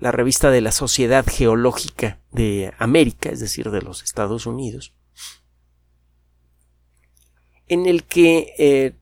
la 0.00 0.12
revista 0.12 0.50
de 0.50 0.62
la 0.62 0.72
Sociedad 0.72 1.24
Geológica 1.26 2.20
de 2.32 2.72
América, 2.78 3.28
es 3.28 3.40
decir, 3.40 3.70
de 3.70 3.82
los 3.82 4.02
Estados 4.02 4.46
Unidos, 4.46 4.94
en 7.68 7.86
el 7.86 8.04
que 8.04 8.96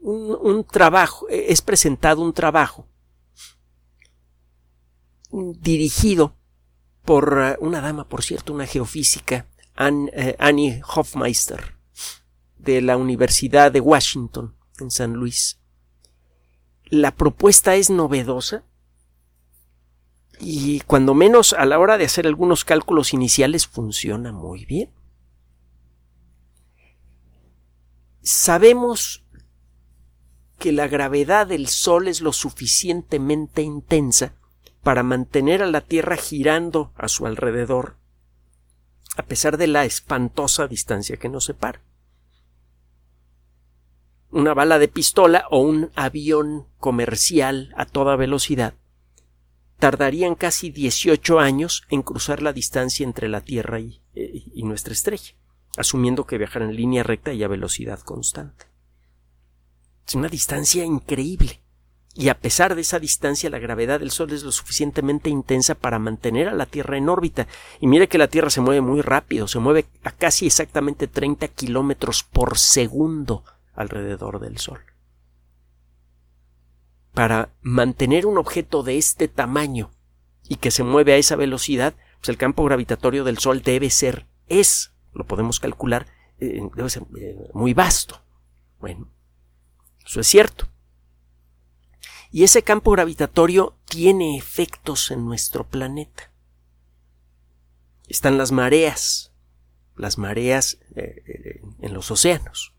un, 0.00 0.64
trabajo, 0.64 1.28
es 1.28 1.62
presentado 1.62 2.20
un 2.20 2.32
trabajo 2.32 2.86
dirigido 5.30 6.36
por 7.04 7.38
eh, 7.40 7.56
una 7.60 7.80
dama, 7.80 8.08
por 8.08 8.22
cierto, 8.22 8.52
una 8.52 8.66
geofísica, 8.66 9.46
eh, 9.78 10.36
Annie 10.38 10.82
Hofmeister, 10.94 11.76
de 12.58 12.82
la 12.82 12.96
Universidad 12.96 13.72
de 13.72 13.80
Washington, 13.80 14.56
en 14.80 14.90
San 14.90 15.14
Luis. 15.14 15.58
La 16.84 17.14
propuesta 17.14 17.76
es 17.76 17.88
novedosa 17.90 18.64
y 20.40 20.80
cuando 20.80 21.14
menos 21.14 21.52
a 21.52 21.66
la 21.66 21.78
hora 21.78 21.98
de 21.98 22.06
hacer 22.06 22.26
algunos 22.26 22.64
cálculos 22.64 23.12
iniciales 23.12 23.66
funciona 23.66 24.32
muy 24.32 24.64
bien. 24.64 24.90
Sabemos 28.22 29.24
que 30.58 30.72
la 30.72 30.88
gravedad 30.88 31.46
del 31.46 31.68
Sol 31.68 32.08
es 32.08 32.20
lo 32.20 32.32
suficientemente 32.32 33.62
intensa 33.62 34.34
para 34.82 35.02
mantener 35.02 35.62
a 35.62 35.66
la 35.66 35.82
Tierra 35.82 36.16
girando 36.16 36.92
a 36.96 37.08
su 37.08 37.26
alrededor, 37.26 37.96
a 39.16 39.22
pesar 39.22 39.56
de 39.56 39.66
la 39.66 39.84
espantosa 39.84 40.66
distancia 40.68 41.16
que 41.16 41.28
nos 41.28 41.46
separa. 41.46 41.82
Una 44.30 44.54
bala 44.54 44.78
de 44.78 44.88
pistola 44.88 45.44
o 45.50 45.58
un 45.58 45.90
avión 45.96 46.66
comercial 46.78 47.74
a 47.76 47.84
toda 47.84 48.16
velocidad 48.16 48.74
tardarían 49.80 50.36
casi 50.36 50.70
18 50.70 51.40
años 51.40 51.82
en 51.88 52.02
cruzar 52.02 52.42
la 52.42 52.52
distancia 52.52 53.02
entre 53.02 53.28
la 53.28 53.40
Tierra 53.40 53.80
y, 53.80 54.00
eh, 54.14 54.44
y 54.54 54.62
nuestra 54.62 54.92
estrella, 54.92 55.34
asumiendo 55.76 56.26
que 56.26 56.38
viajar 56.38 56.62
en 56.62 56.76
línea 56.76 57.02
recta 57.02 57.32
y 57.32 57.42
a 57.42 57.48
velocidad 57.48 57.98
constante. 58.00 58.66
Es 60.06 60.14
una 60.14 60.28
distancia 60.28 60.84
increíble. 60.84 61.62
Y 62.14 62.28
a 62.28 62.38
pesar 62.38 62.74
de 62.74 62.80
esa 62.80 62.98
distancia, 62.98 63.48
la 63.50 63.60
gravedad 63.60 64.00
del 64.00 64.10
Sol 64.10 64.32
es 64.32 64.42
lo 64.42 64.50
suficientemente 64.50 65.30
intensa 65.30 65.76
para 65.76 66.00
mantener 66.00 66.48
a 66.48 66.54
la 66.54 66.66
Tierra 66.66 66.96
en 66.96 67.08
órbita. 67.08 67.46
Y 67.80 67.86
mire 67.86 68.08
que 68.08 68.18
la 68.18 68.26
Tierra 68.28 68.50
se 68.50 68.60
mueve 68.60 68.80
muy 68.80 69.00
rápido, 69.00 69.46
se 69.46 69.60
mueve 69.60 69.86
a 70.02 70.10
casi 70.10 70.46
exactamente 70.46 71.06
30 71.06 71.46
kilómetros 71.48 72.24
por 72.24 72.58
segundo 72.58 73.44
alrededor 73.74 74.40
del 74.40 74.58
Sol. 74.58 74.80
Para 77.14 77.50
mantener 77.60 78.26
un 78.26 78.38
objeto 78.38 78.82
de 78.82 78.98
este 78.98 79.28
tamaño 79.28 79.90
y 80.48 80.56
que 80.56 80.70
se 80.70 80.84
mueve 80.84 81.12
a 81.12 81.16
esa 81.16 81.36
velocidad, 81.36 81.94
pues 82.18 82.28
el 82.28 82.36
campo 82.36 82.64
gravitatorio 82.64 83.24
del 83.24 83.38
Sol 83.38 83.62
debe 83.62 83.90
ser, 83.90 84.26
es, 84.48 84.92
lo 85.14 85.26
podemos 85.26 85.60
calcular, 85.60 86.06
eh, 86.38 86.60
debe 86.74 86.90
ser 86.90 87.04
eh, 87.18 87.50
muy 87.54 87.74
vasto. 87.74 88.20
Bueno, 88.78 89.08
eso 90.04 90.20
es 90.20 90.26
cierto. 90.26 90.68
Y 92.30 92.44
ese 92.44 92.62
campo 92.62 92.92
gravitatorio 92.92 93.76
tiene 93.86 94.36
efectos 94.36 95.10
en 95.10 95.24
nuestro 95.24 95.66
planeta. 95.66 96.30
Están 98.08 98.38
las 98.38 98.52
mareas, 98.52 99.32
las 99.96 100.18
mareas 100.18 100.78
eh, 100.94 101.60
en 101.80 101.94
los 101.94 102.10
océanos. 102.10 102.74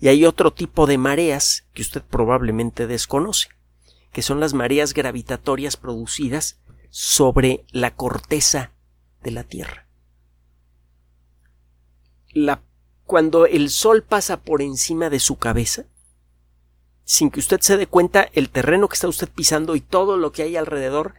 Y 0.00 0.08
hay 0.08 0.24
otro 0.24 0.52
tipo 0.52 0.86
de 0.86 0.98
mareas 0.98 1.64
que 1.74 1.82
usted 1.82 2.02
probablemente 2.02 2.86
desconoce, 2.86 3.48
que 4.12 4.22
son 4.22 4.40
las 4.40 4.54
mareas 4.54 4.94
gravitatorias 4.94 5.76
producidas 5.76 6.58
sobre 6.90 7.64
la 7.70 7.94
corteza 7.94 8.72
de 9.22 9.30
la 9.30 9.44
Tierra. 9.44 9.86
Cuando 13.04 13.46
el 13.46 13.68
Sol 13.68 14.02
pasa 14.02 14.40
por 14.40 14.62
encima 14.62 15.10
de 15.10 15.20
su 15.20 15.36
cabeza, 15.36 15.84
sin 17.04 17.30
que 17.30 17.40
usted 17.40 17.60
se 17.60 17.76
dé 17.76 17.86
cuenta, 17.86 18.28
el 18.32 18.48
terreno 18.48 18.88
que 18.88 18.94
está 18.94 19.06
usted 19.08 19.28
pisando 19.28 19.76
y 19.76 19.80
todo 19.80 20.16
lo 20.16 20.32
que 20.32 20.42
hay 20.42 20.56
alrededor 20.56 21.14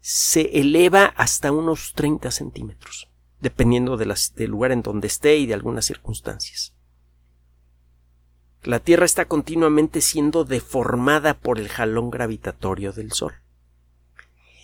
se 0.00 0.58
eleva 0.58 1.06
hasta 1.16 1.52
unos 1.52 1.94
30 1.94 2.30
centímetros, 2.30 3.08
dependiendo 3.40 3.96
del 3.96 4.14
lugar 4.50 4.72
en 4.72 4.82
donde 4.82 5.06
esté 5.06 5.38
y 5.38 5.46
de 5.46 5.54
algunas 5.54 5.86
circunstancias. 5.86 6.74
La 8.68 8.80
Tierra 8.80 9.06
está 9.06 9.24
continuamente 9.24 10.02
siendo 10.02 10.44
deformada 10.44 11.32
por 11.32 11.58
el 11.58 11.70
jalón 11.70 12.10
gravitatorio 12.10 12.92
del 12.92 13.12
Sol. 13.12 13.32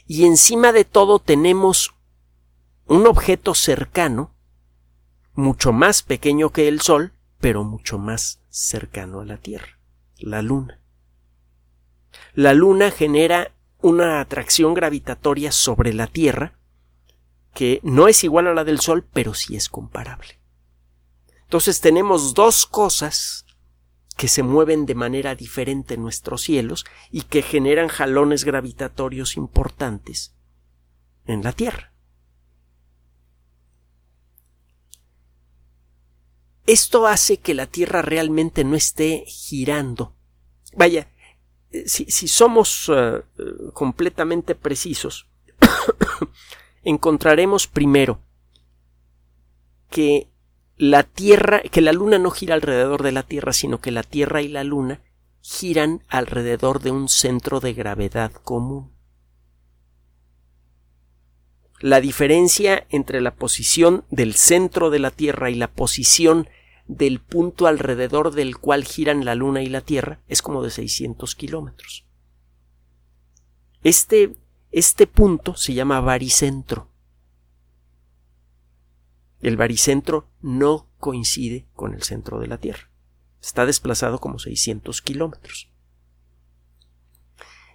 Y 0.06 0.26
encima 0.26 0.72
de 0.72 0.84
todo 0.84 1.20
tenemos 1.20 1.94
un 2.84 3.06
objeto 3.06 3.54
cercano, 3.54 4.34
mucho 5.32 5.72
más 5.72 6.02
pequeño 6.02 6.50
que 6.50 6.68
el 6.68 6.82
Sol, 6.82 7.14
pero 7.40 7.64
mucho 7.64 7.96
más 7.96 8.40
cercano 8.50 9.20
a 9.20 9.24
la 9.24 9.38
Tierra 9.38 9.78
la 10.18 10.42
Luna. 10.42 10.82
La 12.34 12.52
Luna 12.52 12.90
genera 12.90 13.52
una 13.80 14.20
atracción 14.20 14.74
gravitatoria 14.74 15.50
sobre 15.50 15.94
la 15.94 16.08
Tierra 16.08 16.58
que 17.54 17.80
no 17.82 18.06
es 18.06 18.22
igual 18.22 18.48
a 18.48 18.52
la 18.52 18.64
del 18.64 18.80
Sol, 18.80 19.06
pero 19.14 19.32
sí 19.32 19.56
es 19.56 19.70
comparable. 19.70 20.40
Entonces 21.44 21.80
tenemos 21.80 22.34
dos 22.34 22.66
cosas 22.66 23.43
que 24.16 24.28
se 24.28 24.42
mueven 24.42 24.86
de 24.86 24.94
manera 24.94 25.34
diferente 25.34 25.94
en 25.94 26.02
nuestros 26.02 26.42
cielos 26.42 26.84
y 27.10 27.22
que 27.22 27.42
generan 27.42 27.88
jalones 27.88 28.44
gravitatorios 28.44 29.36
importantes 29.36 30.34
en 31.26 31.42
la 31.42 31.52
Tierra. 31.52 31.92
Esto 36.66 37.06
hace 37.06 37.38
que 37.38 37.54
la 37.54 37.66
Tierra 37.66 38.02
realmente 38.02 38.64
no 38.64 38.76
esté 38.76 39.24
girando. 39.26 40.14
Vaya, 40.76 41.08
eh, 41.70 41.88
si, 41.88 42.28
somos 42.28 42.90
eh, 42.94 43.22
completamente 43.72 44.54
precisos, 44.54 45.28
encontraremos 46.84 47.66
primero 47.66 48.20
que 49.90 50.28
la 50.76 51.04
Tierra, 51.04 51.60
que 51.60 51.80
la 51.80 51.92
Luna 51.92 52.18
no 52.18 52.30
gira 52.30 52.54
alrededor 52.54 53.02
de 53.02 53.12
la 53.12 53.22
Tierra, 53.22 53.52
sino 53.52 53.80
que 53.80 53.90
la 53.90 54.02
Tierra 54.02 54.42
y 54.42 54.48
la 54.48 54.64
Luna 54.64 55.02
giran 55.40 56.02
alrededor 56.08 56.80
de 56.80 56.90
un 56.90 57.08
centro 57.08 57.60
de 57.60 57.74
gravedad 57.74 58.32
común. 58.32 58.92
La 61.80 62.00
diferencia 62.00 62.86
entre 62.88 63.20
la 63.20 63.34
posición 63.34 64.04
del 64.10 64.34
centro 64.34 64.90
de 64.90 64.98
la 64.98 65.10
Tierra 65.10 65.50
y 65.50 65.54
la 65.54 65.70
posición 65.70 66.48
del 66.86 67.20
punto 67.20 67.66
alrededor 67.66 68.32
del 68.32 68.58
cual 68.58 68.84
giran 68.84 69.24
la 69.24 69.34
Luna 69.34 69.62
y 69.62 69.68
la 69.68 69.80
Tierra 69.80 70.20
es 70.28 70.40
como 70.40 70.62
de 70.62 70.70
600 70.70 71.34
kilómetros. 71.34 72.06
Este, 73.82 74.34
Este 74.70 75.06
punto 75.06 75.56
se 75.56 75.74
llama 75.74 76.00
baricentro. 76.00 76.93
El 79.44 79.58
baricentro 79.58 80.26
no 80.40 80.88
coincide 80.98 81.66
con 81.74 81.92
el 81.92 82.02
centro 82.02 82.40
de 82.40 82.46
la 82.46 82.56
Tierra. 82.56 82.88
Está 83.42 83.66
desplazado 83.66 84.18
como 84.18 84.38
600 84.38 85.02
kilómetros. 85.02 85.68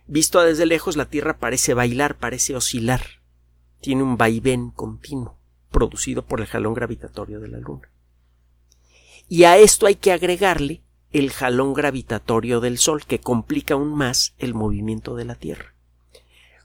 Visto 0.08 0.42
desde 0.42 0.66
lejos, 0.66 0.98
la 0.98 1.12
Tierra 1.12 1.38
parece 1.38 1.76
bailar, 1.76 2.18
parece 2.18 2.56
oscilar. 2.56 3.22
Tiene 3.82 4.02
un 4.02 4.18
vaivén 4.18 4.72
continuo, 4.72 5.38
producido 5.70 6.26
por 6.26 6.42
el 6.42 6.48
jalón 6.48 6.74
gravitatorio 6.74 7.40
de 7.40 7.50
la 7.50 7.60
Luna. 7.60 7.92
Y 9.28 9.44
a 9.44 9.60
esto 9.60 9.86
hay 9.86 9.94
que 9.94 10.12
agregarle 10.12 10.82
el 11.12 11.30
jalón 11.30 11.76
gravitatorio 11.76 12.62
del 12.62 12.80
Sol, 12.80 13.06
que 13.06 13.20
complica 13.20 13.76
aún 13.76 13.94
más 13.94 14.34
el 14.40 14.56
movimiento 14.56 15.16
de 15.16 15.26
la 15.26 15.36
Tierra. 15.36 15.76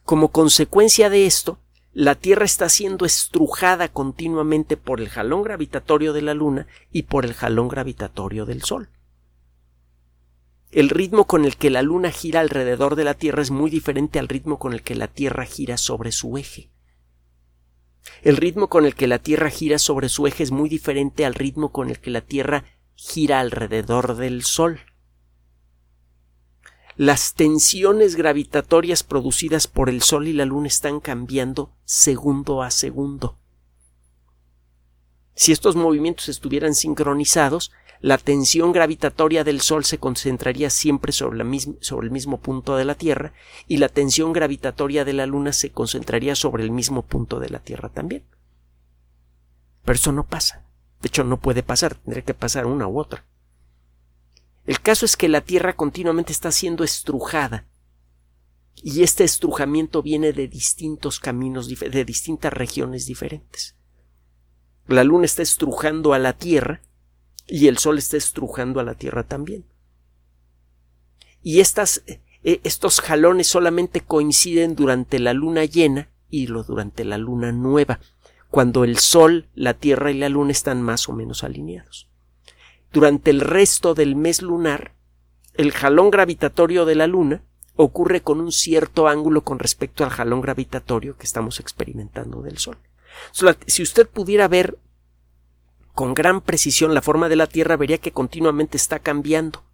Como 0.03 0.31
consecuencia 0.31 1.11
de 1.11 1.27
esto, 1.27 1.59
la 1.95 2.15
Tierra 2.15 2.45
está 2.45 2.69
siendo 2.69 3.07
estrujada 3.07 3.89
continuamente 3.89 4.77
por 4.77 5.01
el 5.01 5.09
jalón 5.09 5.43
gravitatorio 5.43 6.13
de 6.13 6.23
la 6.23 6.35
Luna 6.35 6.67
y 6.93 7.05
por 7.05 7.25
el 7.25 7.35
jalón 7.35 7.69
gravitatorio 7.69 8.45
del 8.45 8.63
Sol 8.63 8.91
el 10.75 10.91
ritmo 10.91 11.27
con 11.27 11.45
el 11.45 11.57
que 11.57 11.71
la 11.71 11.83
Luna 11.83 12.11
gira 12.11 12.41
alrededor 12.41 12.97
de 12.97 13.05
la 13.05 13.15
Tierra 13.15 13.43
es 13.43 13.53
muy 13.53 13.71
diferente 13.71 14.19
al 14.19 14.27
ritmo 14.27 14.59
con 14.59 14.73
el 14.73 14.83
que 14.83 14.97
la 14.97 15.07
Tierra 15.07 15.45
gira 15.45 15.77
sobre 15.77 16.11
su 16.11 16.37
eje. 16.37 16.73
El 18.23 18.37
ritmo 18.37 18.69
con 18.69 18.85
el 18.85 18.97
que 18.97 19.07
la 19.07 19.21
Tierra 19.21 19.51
gira 19.51 19.79
sobre 19.79 20.09
su 20.09 20.27
eje 20.27 20.43
es 20.43 20.51
muy 20.51 20.69
diferente 20.69 21.25
al 21.25 21.35
ritmo 21.35 21.71
con 21.71 21.91
el 21.91 22.01
que 22.01 22.11
la 22.11 22.23
Tierra 22.23 22.65
gira 22.97 23.39
alrededor 23.39 24.17
del 24.17 24.43
Sol. 24.43 24.81
Las 26.97 27.35
tensiones 27.35 28.15
gravitatorias 28.15 29.03
producidas 29.03 29.67
por 29.67 29.89
el 29.89 30.01
Sol 30.01 30.29
y 30.29 30.33
la 30.33 30.45
Luna 30.45 30.69
están 30.69 31.01
cambiando 31.01 31.73
segundo 31.85 32.63
a 32.63 32.71
segundo. 32.71 33.37
Si 35.35 35.51
estos 35.51 35.75
movimientos 35.75 36.29
estuvieran 36.29 36.77
sincronizados, 36.77 37.73
la 38.01 38.17
tensión 38.17 38.71
gravitatoria 38.71 39.43
del 39.43 39.61
Sol 39.61 39.85
se 39.85 39.99
concentraría 39.99 40.71
siempre 40.71 41.11
sobre, 41.11 41.41
el 41.41 42.11
mismo 42.13 42.39
punto 42.39 42.77
de 42.77 42.85
la 42.85 42.95
Tierra 42.95 43.33
y 43.67 43.79
la 43.79 43.89
tensión 43.89 44.33
gravitatoria 44.33 45.05
de 45.05 45.15
la 45.15 45.27
Luna 45.27 45.53
se 45.53 45.73
concentraría 45.73 46.37
sobre 46.37 46.63
el 46.63 46.71
mismo 46.71 47.03
punto 47.03 47.41
de 47.41 47.49
la 47.49 47.59
Tierra 47.59 47.89
también. 47.89 48.23
Pero 49.85 49.97
eso 49.97 50.13
no 50.13 50.27
pasa. 50.27 50.65
De 51.03 51.09
hecho, 51.09 51.25
no 51.25 51.39
puede 51.41 51.65
pasar, 51.65 51.97
tendría 51.97 52.23
que 52.23 52.35
pasar 52.35 52.67
una 52.67 52.87
u 52.87 53.01
otra. 53.01 53.25
El 54.67 54.81
caso 54.81 55.05
es 55.05 55.17
que 55.17 55.29
la 55.29 55.43
Tierra 55.43 55.77
continuamente 55.77 56.33
está 56.33 56.51
siendo 56.51 56.85
estrujada 56.85 57.67
y 58.77 59.03
este 59.03 59.25
estrujamiento 59.25 60.03
viene 60.03 60.33
de 60.33 60.49
distintos 60.49 61.21
caminos, 61.21 61.69
de 61.69 62.05
distintas 62.05 62.53
regiones 62.53 63.07
diferentes. 63.07 63.77
La 64.87 65.05
Luna 65.05 65.27
está 65.27 65.43
estrujando 65.43 66.13
a 66.13 66.19
la 66.19 66.35
Tierra 66.35 66.83
y 67.47 67.69
el 67.69 67.79
Sol 67.79 67.99
está 67.99 68.17
estrujando 68.17 68.81
a 68.81 68.85
la 68.85 68.95
Tierra 68.95 69.25
también. 69.25 69.67
Y 71.43 71.61
eh, 71.61 72.61
estos 72.65 73.01
jalones 73.01 73.47
solamente 73.47 74.01
coinciden 74.01 74.75
durante 74.75 75.19
la 75.19 75.35
luna 75.35 75.67
llena 75.67 76.11
y 76.31 76.47
lo 76.47 76.65
durante 76.65 77.05
la 77.05 77.19
luna 77.19 77.53
nueva, 77.53 78.01
cuando 78.51 78.85
el 78.85 78.99
Sol, 78.99 79.49
la 79.55 79.75
Tierra 79.75 80.11
y 80.11 80.19
la 80.19 80.29
Luna 80.29 80.53
están 80.53 80.81
más 80.81 81.09
o 81.09 81.13
menos 81.13 81.45
alineados. 81.45 82.09
Durante 82.95 83.33
el 83.33 83.41
resto 83.41 83.95
del 83.95 84.15
mes 84.15 84.41
lunar, 84.41 84.95
el 85.55 85.73
jalón 85.73 86.11
gravitatorio 86.11 86.85
de 86.85 86.95
la 86.95 87.09
Luna 87.09 87.43
ocurre 87.75 88.23
con 88.23 88.41
un 88.41 88.53
cierto 88.53 89.09
ángulo 89.09 89.43
con 89.43 89.59
respecto 89.59 90.05
al 90.05 90.11
jalón 90.11 90.41
gravitatorio 90.41 91.17
que 91.17 91.27
estamos 91.27 91.59
experimentando 91.59 92.41
del 92.41 92.59
Sol. 92.59 92.79
Si 93.67 93.83
usted 93.83 94.09
pudiera 94.09 94.47
ver 94.47 94.79
con 95.93 96.15
gran 96.15 96.41
precisión 96.41 96.95
la 96.95 97.03
forma 97.03 97.29
de 97.29 97.35
la 97.35 97.49
Tierra, 97.49 97.77
vería 97.77 97.99
que 97.99 98.13
continuamente 98.13 98.77
está 98.77 99.01
cambiando, 99.01 99.65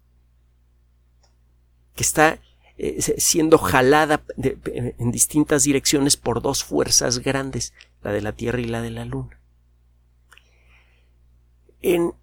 que 1.93 2.01
está 2.01 2.39
eh, 2.79 3.03
siendo 3.19 3.59
jalada 3.59 4.23
en 4.35 5.11
distintas 5.11 5.61
direcciones 5.61 6.17
por 6.17 6.41
dos 6.41 6.63
fuerzas 6.63 7.19
grandes, 7.19 7.75
la 8.01 8.11
de 8.13 8.21
la 8.21 8.31
Tierra 8.31 8.61
y 8.61 8.65
la 8.65 8.81
de 8.81 8.89
la 8.89 9.05
Luna. 9.05 9.39
En 11.83 12.15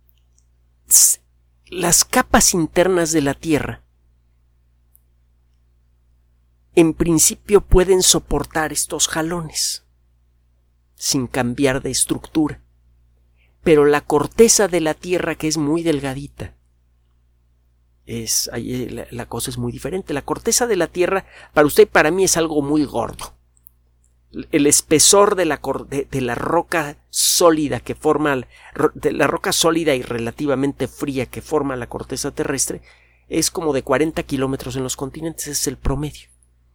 las 1.67 2.05
capas 2.05 2.55
internas 2.55 3.13
de 3.13 3.23
la 3.23 3.35
Tierra, 3.35 3.83
en 6.75 6.95
principio 6.95 7.61
pueden 7.61 8.03
soportar 8.03 8.73
estos 8.73 9.09
jalones 9.09 9.85
sin 10.95 11.27
cambiar 11.27 11.83
de 11.83 11.91
estructura 11.91 12.63
pero 13.69 13.85
la 13.85 14.01
corteza 14.01 14.67
de 14.67 14.81
la 14.81 14.95
Tierra, 14.95 15.35
que 15.35 15.49
es 15.49 15.59
muy 15.59 15.83
delgadita, 15.83 16.55
es, 18.07 18.49
ahí 18.53 18.89
la, 19.11 19.27
cosa 19.27 19.51
es 19.51 19.59
muy 19.59 19.73
diferente. 19.73 20.15
La 20.15 20.23
corteza 20.23 20.67
de 20.67 20.77
la 20.77 20.87
Tierra, 20.87 21.27
para 21.53 21.67
usted 21.67 21.83
y 21.83 21.87
para 21.87 22.11
mí, 22.11 22.25
es 22.25 22.39
algo 22.39 22.63
muy 22.63 22.85
gordo. 22.85 23.35
El 24.51 24.67
espesor 24.67 25.37
de 25.37 25.47
la, 25.47 25.61
de, 25.89 26.21
la 26.21 26.35
roca 26.35 26.99
sólida 27.09 27.81
que 27.81 27.95
forma, 27.95 28.43
la 29.03 29.27
roca 29.27 29.53
sólida 29.53 29.95
y 29.95 30.03
relativamente 30.03 30.87
fría 30.87 31.27
que 31.27 31.41
forma 31.41 31.77
la 31.77 31.89
corteza 31.89 32.31
terrestre, 32.31 32.83
es 33.29 33.51
como 33.51 33.73
de 33.73 33.83
40 33.83 34.23
kilómetros 34.25 34.77
en 34.77 34.83
los 34.83 34.97
continentes, 34.97 35.47
es 35.47 35.67
el 35.67 35.77
promedio. 35.77 36.29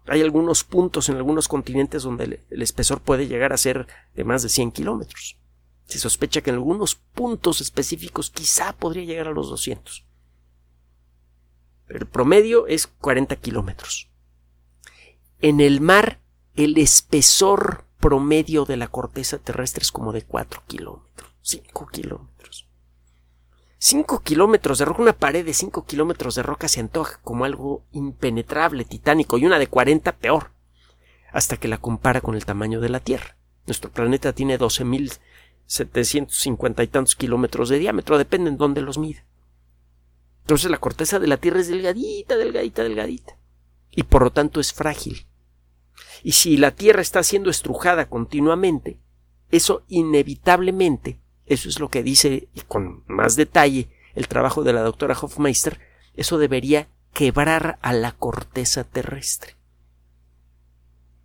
Hay 0.08 0.22
algunos 0.22 0.64
puntos 0.64 1.10
en 1.10 1.16
algunos 1.16 1.48
continentes 1.48 2.04
donde 2.04 2.42
el 2.50 2.62
espesor 2.62 3.02
puede 3.02 3.28
llegar 3.28 3.54
a 3.54 3.58
ser 3.58 3.88
de 4.16 4.24
más 4.24 4.44
de 4.44 4.50
100 4.50 4.72
kilómetros. 4.72 5.38
Se 5.86 6.00
sospecha 6.00 6.42
que 6.42 6.50
en 6.50 6.58
algunos 6.58 6.96
puntos 6.96 7.62
específicos 7.62 8.30
quizá 8.30 8.74
podría 8.74 9.06
llegar 9.06 9.28
a 9.28 9.32
los 9.32 9.50
200. 9.50 10.06
Pero 11.88 12.00
el 12.00 12.08
promedio 12.08 12.68
es 12.68 12.88
40 12.88 13.36
kilómetros. 13.38 14.10
En 15.40 15.62
el 15.62 15.82
mar, 15.82 16.20
el 16.56 16.78
espesor 16.78 17.86
promedio 18.00 18.66
de 18.66 18.78
la 18.78 18.88
corteza 18.88 19.38
terrestre 19.38 19.82
es 19.82 19.92
como 19.92 20.12
de 20.12 20.24
4 20.24 20.64
kilómetros, 20.68 21.32
5 21.42 21.88
kilómetros. 21.88 22.68
5 23.78 24.20
kilómetros 24.20 24.78
de 24.78 24.86
roca, 24.86 25.02
una 25.02 25.14
pared 25.14 25.46
de 25.46 25.54
5 25.54 25.86
kilómetros 25.86 26.36
de 26.36 26.44
roca 26.44 26.68
se 26.68 26.80
antoja 26.80 27.20
como 27.22 27.46
algo 27.46 27.84
impenetrable, 27.92 28.86
titánico, 28.86 29.38
y 29.38 29.46
una 29.46 29.60
de 29.60 29.68
40 29.68 30.14
peor, 30.14 30.52
hasta 31.32 31.58
que 31.58 31.68
la 31.68 31.80
compara 31.80 32.22
con 32.22 32.36
el 32.36 32.46
tamaño 32.46 32.80
de 32.80 32.90
la 32.90 33.00
Tierra. 33.00 33.36
Nuestro 33.66 33.92
planeta 33.92 34.34
tiene 34.34 34.58
12.000 34.58 35.20
750 35.66 36.84
y 36.84 36.88
tantos 36.88 37.16
kilómetros 37.16 37.70
de 37.70 37.80
diámetro, 37.80 38.18
depende 38.18 38.50
en 38.50 38.58
dónde 38.58 38.82
los 38.82 38.98
mide. 38.98 39.26
Entonces 40.42 40.70
la 40.70 40.78
corteza 40.78 41.20
de 41.20 41.28
la 41.28 41.38
Tierra 41.38 41.62
es 41.62 41.68
delgadita, 41.68 42.36
delgadita, 42.36 42.84
delgadita. 42.84 43.38
Y 43.92 44.04
por 44.04 44.24
lo 44.24 44.32
tanto 44.32 44.60
es 44.60 44.74
frágil. 44.74 45.26
Y 46.24 46.32
si 46.32 46.58
la 46.58 46.72
Tierra 46.72 47.02
está 47.02 47.22
siendo 47.22 47.50
estrujada 47.50 48.10
continuamente, 48.10 48.98
eso 49.52 49.84
inevitablemente, 49.88 51.20
eso 51.46 51.70
es 51.70 51.80
lo 51.80 51.90
que 51.90 52.02
dice 52.02 52.48
y 52.56 52.62
con 52.62 53.04
más 53.08 53.36
detalle 53.36 53.90
el 54.16 54.28
trabajo 54.28 54.64
de 54.64 54.74
la 54.74 54.82
doctora 54.82 55.18
Hofmeister, 55.20 55.80
eso 56.16 56.38
debería 56.38 56.88
quebrar 57.14 57.78
a 57.82 57.94
la 57.94 58.14
corteza 58.14 58.84
terrestre 58.84 59.58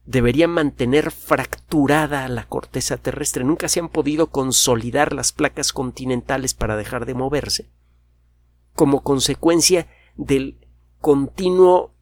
debería 0.09 0.49
mantener 0.49 1.11
fracturada 1.11 2.27
la 2.29 2.49
corteza 2.49 2.97
terrestre. 2.97 3.45
Nunca 3.45 3.69
se 3.69 3.79
han 3.79 3.91
podido 3.91 4.29
consolidar 4.29 5.13
las 5.13 5.33
placas 5.33 5.75
continentales 5.75 6.55
para 6.55 6.79
dejar 6.79 7.05
de 7.05 7.13
moverse, 7.13 7.69
como 8.75 9.03
consecuencia 9.03 9.87
del 10.17 10.67
continuo 11.01 11.93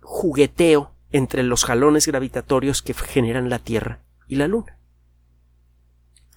jugueteo 0.00 0.90
entre 1.12 1.42
los 1.42 1.64
jalones 1.64 2.06
gravitatorios 2.06 2.82
que 2.82 2.94
generan 2.94 3.48
la 3.48 3.58
Tierra 3.58 4.00
y 4.28 4.36
la 4.36 4.48
Luna. 4.48 4.78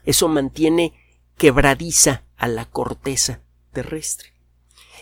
Eso 0.04 0.28
mantiene 0.28 0.94
quebradiza 1.38 2.24
a 2.38 2.48
la 2.48 2.66
corteza 2.66 3.42
terrestre. 3.72 4.30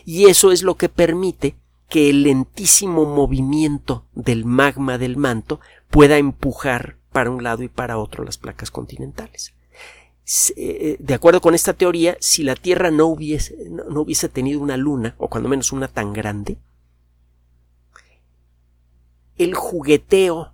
Y 0.06 0.26
eso 0.26 0.52
es 0.52 0.64
lo 0.64 0.76
que 0.76 0.90
permite 0.90 1.56
que 1.90 2.10
el 2.10 2.24
lentísimo 2.24 3.06
movimiento 3.06 4.06
del 4.14 4.46
magma 4.46 4.98
del 4.98 5.18
manto 5.18 5.60
pueda 5.90 6.18
empujar 6.18 6.98
para 7.12 7.32
un 7.32 7.44
lado 7.44 7.64
y 7.64 7.70
para 7.70 7.98
otro 7.98 8.24
las 8.24 8.38
placas 8.38 8.72
continentales. 8.72 9.54
Eh, 10.58 10.98
de 11.00 11.14
acuerdo 11.14 11.40
con 11.40 11.56
esta 11.56 11.74
teoría, 11.74 12.18
si 12.20 12.44
la 12.44 12.56
Tierra 12.56 12.92
no 12.92 13.06
hubiese, 13.08 13.56
no 13.70 14.02
hubiese 14.02 14.28
tenido 14.28 14.60
una 14.60 14.76
luna, 14.76 15.16
o 15.18 15.30
cuando 15.30 15.48
menos 15.48 15.72
una 15.72 15.88
tan 15.88 16.12
grande, 16.12 16.58
el 19.38 19.54
jugueteo 19.54 20.54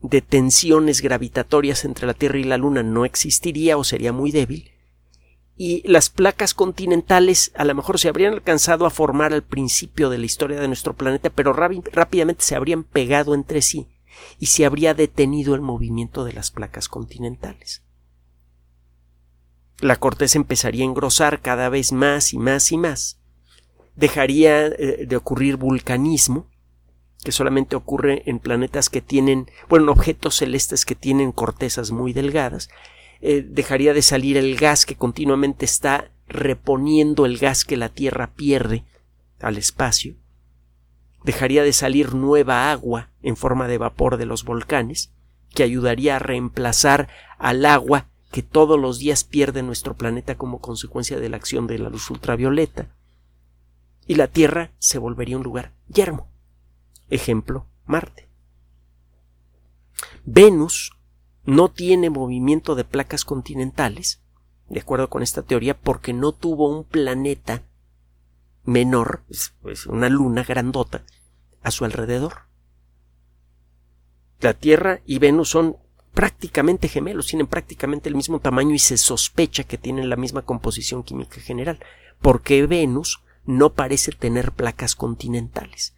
de 0.00 0.22
tensiones 0.22 1.00
gravitatorias 1.00 1.84
entre 1.84 2.06
la 2.06 2.14
Tierra 2.14 2.38
y 2.38 2.44
la 2.44 2.56
Luna 2.56 2.82
no 2.82 3.04
existiría 3.04 3.76
o 3.76 3.84
sería 3.84 4.12
muy 4.12 4.30
débil, 4.30 4.70
y 5.56 5.82
las 5.88 6.08
placas 6.08 6.54
continentales 6.54 7.50
a 7.56 7.64
lo 7.64 7.74
mejor 7.74 7.98
se 7.98 8.08
habrían 8.08 8.32
alcanzado 8.32 8.86
a 8.86 8.90
formar 8.90 9.32
al 9.32 9.42
principio 9.42 10.08
de 10.08 10.18
la 10.18 10.26
historia 10.26 10.60
de 10.60 10.68
nuestro 10.68 10.94
planeta, 10.94 11.30
pero 11.30 11.52
rápidamente 11.52 12.44
se 12.44 12.54
habrían 12.54 12.84
pegado 12.84 13.34
entre 13.34 13.60
sí 13.60 13.88
y 14.38 14.46
se 14.46 14.64
habría 14.64 14.94
detenido 14.94 15.56
el 15.56 15.60
movimiento 15.60 16.24
de 16.24 16.32
las 16.32 16.52
placas 16.52 16.88
continentales. 16.88 17.82
La 19.80 19.96
corteza 19.96 20.38
empezaría 20.38 20.84
a 20.84 20.88
engrosar 20.88 21.40
cada 21.40 21.68
vez 21.68 21.90
más 21.90 22.32
y 22.32 22.38
más 22.38 22.70
y 22.70 22.78
más. 22.78 23.18
Dejaría 23.96 24.66
eh, 24.66 25.06
de 25.08 25.16
ocurrir 25.16 25.56
vulcanismo, 25.56 26.48
que 27.28 27.32
solamente 27.32 27.76
ocurre 27.76 28.22
en 28.24 28.38
planetas 28.38 28.88
que 28.88 29.02
tienen, 29.02 29.50
bueno, 29.68 29.92
objetos 29.92 30.36
celestes 30.36 30.86
que 30.86 30.94
tienen 30.94 31.30
cortezas 31.30 31.90
muy 31.90 32.14
delgadas, 32.14 32.70
eh, 33.20 33.44
dejaría 33.46 33.92
de 33.92 34.00
salir 34.00 34.38
el 34.38 34.56
gas 34.56 34.86
que 34.86 34.94
continuamente 34.94 35.66
está 35.66 36.10
reponiendo 36.26 37.26
el 37.26 37.36
gas 37.36 37.66
que 37.66 37.76
la 37.76 37.90
Tierra 37.90 38.30
pierde 38.34 38.86
al 39.40 39.58
espacio, 39.58 40.16
dejaría 41.22 41.62
de 41.64 41.74
salir 41.74 42.14
nueva 42.14 42.72
agua 42.72 43.10
en 43.20 43.36
forma 43.36 43.68
de 43.68 43.76
vapor 43.76 44.16
de 44.16 44.24
los 44.24 44.44
volcanes, 44.44 45.12
que 45.54 45.64
ayudaría 45.64 46.16
a 46.16 46.20
reemplazar 46.20 47.08
al 47.36 47.66
agua 47.66 48.06
que 48.32 48.42
todos 48.42 48.80
los 48.80 48.98
días 48.98 49.24
pierde 49.24 49.62
nuestro 49.62 49.98
planeta 49.98 50.36
como 50.36 50.62
consecuencia 50.62 51.20
de 51.20 51.28
la 51.28 51.36
acción 51.36 51.66
de 51.66 51.78
la 51.78 51.90
luz 51.90 52.08
ultravioleta, 52.08 52.86
y 54.06 54.14
la 54.14 54.28
Tierra 54.28 54.70
se 54.78 54.96
volvería 54.96 55.36
un 55.36 55.42
lugar 55.42 55.74
yermo. 55.88 56.37
Ejemplo, 57.10 57.66
Marte. 57.86 58.28
Venus 60.24 60.92
no 61.44 61.70
tiene 61.70 62.10
movimiento 62.10 62.74
de 62.74 62.84
placas 62.84 63.24
continentales, 63.24 64.20
de 64.68 64.80
acuerdo 64.80 65.08
con 65.08 65.22
esta 65.22 65.42
teoría, 65.42 65.78
porque 65.78 66.12
no 66.12 66.32
tuvo 66.32 66.68
un 66.68 66.84
planeta 66.84 67.62
menor, 68.64 69.22
pues 69.62 69.86
una 69.86 70.10
luna 70.10 70.44
grandota, 70.44 71.02
a 71.62 71.70
su 71.70 71.86
alrededor. 71.86 72.42
La 74.40 74.52
Tierra 74.52 75.00
y 75.06 75.18
Venus 75.18 75.48
son 75.48 75.78
prácticamente 76.12 76.88
gemelos, 76.88 77.28
tienen 77.28 77.46
prácticamente 77.46 78.10
el 78.10 78.14
mismo 78.14 78.40
tamaño 78.40 78.74
y 78.74 78.78
se 78.78 78.98
sospecha 78.98 79.64
que 79.64 79.78
tienen 79.78 80.10
la 80.10 80.16
misma 80.16 80.42
composición 80.42 81.02
química 81.02 81.40
general, 81.40 81.80
porque 82.20 82.66
Venus 82.66 83.22
no 83.46 83.72
parece 83.72 84.12
tener 84.12 84.52
placas 84.52 84.94
continentales 84.94 85.94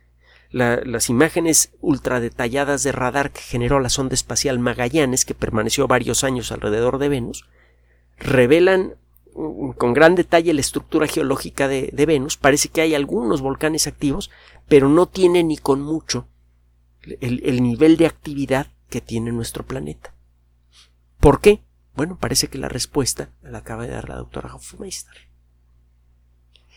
las 0.51 1.09
imágenes 1.09 1.71
ultradetalladas 1.81 2.83
de 2.83 2.93
radar 2.93 3.31
que 3.31 3.41
generó 3.41 3.79
la 3.79 3.89
sonda 3.89 4.15
espacial 4.15 4.59
Magallanes, 4.59 5.25
que 5.25 5.35
permaneció 5.35 5.87
varios 5.87 6.25
años 6.25 6.51
alrededor 6.51 6.99
de 6.99 7.09
Venus, 7.09 7.45
revelan 8.19 8.95
mm, 9.35 9.71
con 9.73 9.93
gran 9.95 10.17
detalle 10.17 10.53
la 10.53 10.61
estructura 10.61 11.07
geológica 11.07 11.69
de, 11.69 11.93
Venus. 12.07 12.37
Parece 12.37 12.69
que 12.69 12.81
hay 12.81 12.95
algunos 12.95 13.41
volcanes 13.41 13.87
activos, 13.87 14.31
pero 14.69 14.89
no 14.89 15.07
tiene 15.07 15.45
ni 15.45 15.57
con 15.57 15.83
mucho 15.83 16.27
el, 17.03 17.43
el 17.45 17.63
nivel 17.63 17.97
de 17.97 18.07
actividad 18.07 18.67
que 18.89 19.01
tiene 19.01 19.31
nuestro 19.31 19.65
planeta. 19.65 20.15
¿Por 21.21 21.41
qué? 21.41 21.63
Bueno, 21.95 22.19
parece 22.19 22.49
que 22.49 22.59
la 22.59 22.69
respuesta 22.69 23.31
la 23.43 23.59
acaba 23.59 23.85
de 23.85 23.93
dar 23.93 24.09
la 24.09 24.17
doctora 24.17 24.53
Hofmeister. 24.55 25.29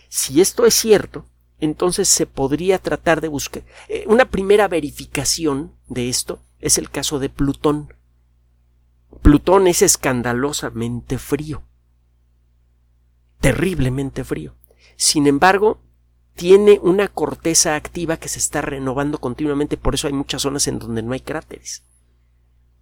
Si 0.09 0.41
esto 0.41 0.65
es 0.67 0.75
cierto, 0.75 1.25
entonces 1.63 2.09
se 2.09 2.25
podría 2.25 2.77
tratar 2.77 3.21
de 3.21 3.29
buscar. 3.29 3.63
Eh, 3.87 4.03
una 4.07 4.25
primera 4.25 4.67
verificación 4.67 5.73
de 5.87 6.09
esto 6.09 6.41
es 6.59 6.77
el 6.77 6.89
caso 6.89 7.19
de 7.19 7.29
Plutón. 7.29 7.93
Plutón 9.21 9.67
es 9.67 9.81
escandalosamente 9.81 11.17
frío, 11.17 11.63
terriblemente 13.39 14.25
frío. 14.25 14.55
Sin 14.97 15.25
embargo, 15.25 15.79
tiene 16.35 16.79
una 16.81 17.07
corteza 17.07 17.75
activa 17.75 18.17
que 18.17 18.27
se 18.27 18.39
está 18.39 18.61
renovando 18.61 19.19
continuamente, 19.19 19.77
por 19.77 19.95
eso 19.95 20.07
hay 20.07 20.13
muchas 20.13 20.41
zonas 20.41 20.67
en 20.67 20.79
donde 20.79 21.01
no 21.01 21.13
hay 21.13 21.21
cráteres. 21.21 21.83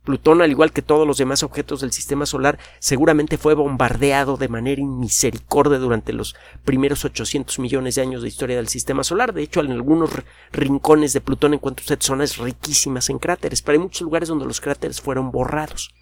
Plutón, 0.04 0.42
al 0.42 0.50
igual 0.50 0.72
que 0.72 0.82
todos 0.82 1.06
los 1.06 1.20
demás 1.20 1.44
objetos 1.44 1.82
del 1.82 1.92
sistema 1.92 2.26
solar, 2.26 2.58
seguramente 2.80 3.38
fue 3.38 3.54
bombardeado 3.54 4.36
de 4.36 4.48
manera 4.48 4.82
inmisericordia 4.82 5.78
durante 5.78 6.12
los 6.12 6.36
primeros 6.66 7.06
800 7.06 7.60
millones 7.60 7.96
de 7.96 8.02
años 8.02 8.24
de 8.24 8.28
historia 8.28 8.56
del 8.56 8.68
sistema 8.68 9.04
solar. 9.04 9.32
De 9.32 9.44
hecho, 9.44 9.62
en 9.62 9.72
algunos 9.72 10.10
rincones 10.52 11.14
de 11.14 11.22
Plutón 11.22 11.54
encuentra 11.54 11.84
usted 11.84 12.02
zonas 12.02 12.38
riquísimas 12.38 13.12
en 13.12 13.20
cráteres, 13.20 13.62
pero 13.62 13.74
hay 13.74 13.84
muchos 13.84 14.02
lugares 14.02 14.30
donde 14.30 14.46
los 14.46 14.60
cráteres 14.60 15.02
fueron 15.02 15.30
borrados. 15.30 15.94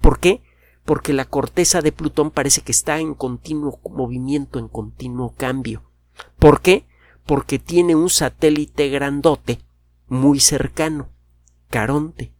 ¿Por 0.00 0.20
qué? 0.20 0.40
Porque 0.84 1.12
la 1.12 1.24
corteza 1.24 1.82
de 1.82 1.90
Plutón 1.90 2.30
parece 2.30 2.60
que 2.60 2.72
está 2.72 3.00
en 3.00 3.14
continuo 3.14 3.80
movimiento, 3.90 4.60
en 4.60 4.68
continuo 4.68 5.34
cambio. 5.36 5.82
¿Por 6.38 6.60
qué? 6.60 6.86
Porque 7.26 7.58
tiene 7.58 7.96
un 7.96 8.08
satélite 8.08 8.88
grandote 8.88 9.58
muy 10.06 10.38
cercano, 10.38 11.08
Caronte 11.70 12.37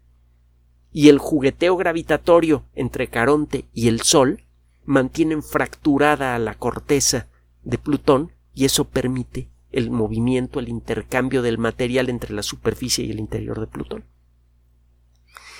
y 0.92 1.08
el 1.08 1.18
jugueteo 1.18 1.76
gravitatorio 1.76 2.64
entre 2.74 3.08
Caronte 3.08 3.66
y 3.72 3.88
el 3.88 4.00
Sol 4.02 4.44
mantienen 4.84 5.42
fracturada 5.42 6.34
a 6.34 6.38
la 6.38 6.54
corteza 6.54 7.28
de 7.62 7.78
Plutón 7.78 8.32
y 8.54 8.64
eso 8.64 8.84
permite 8.84 9.50
el 9.70 9.90
movimiento, 9.90 10.60
el 10.60 10.68
intercambio 10.68 11.42
del 11.42 11.58
material 11.58 12.08
entre 12.08 12.34
la 12.34 12.42
superficie 12.42 13.04
y 13.04 13.10
el 13.10 13.18
interior 13.18 13.60
de 13.60 13.66
Plutón. 13.66 14.04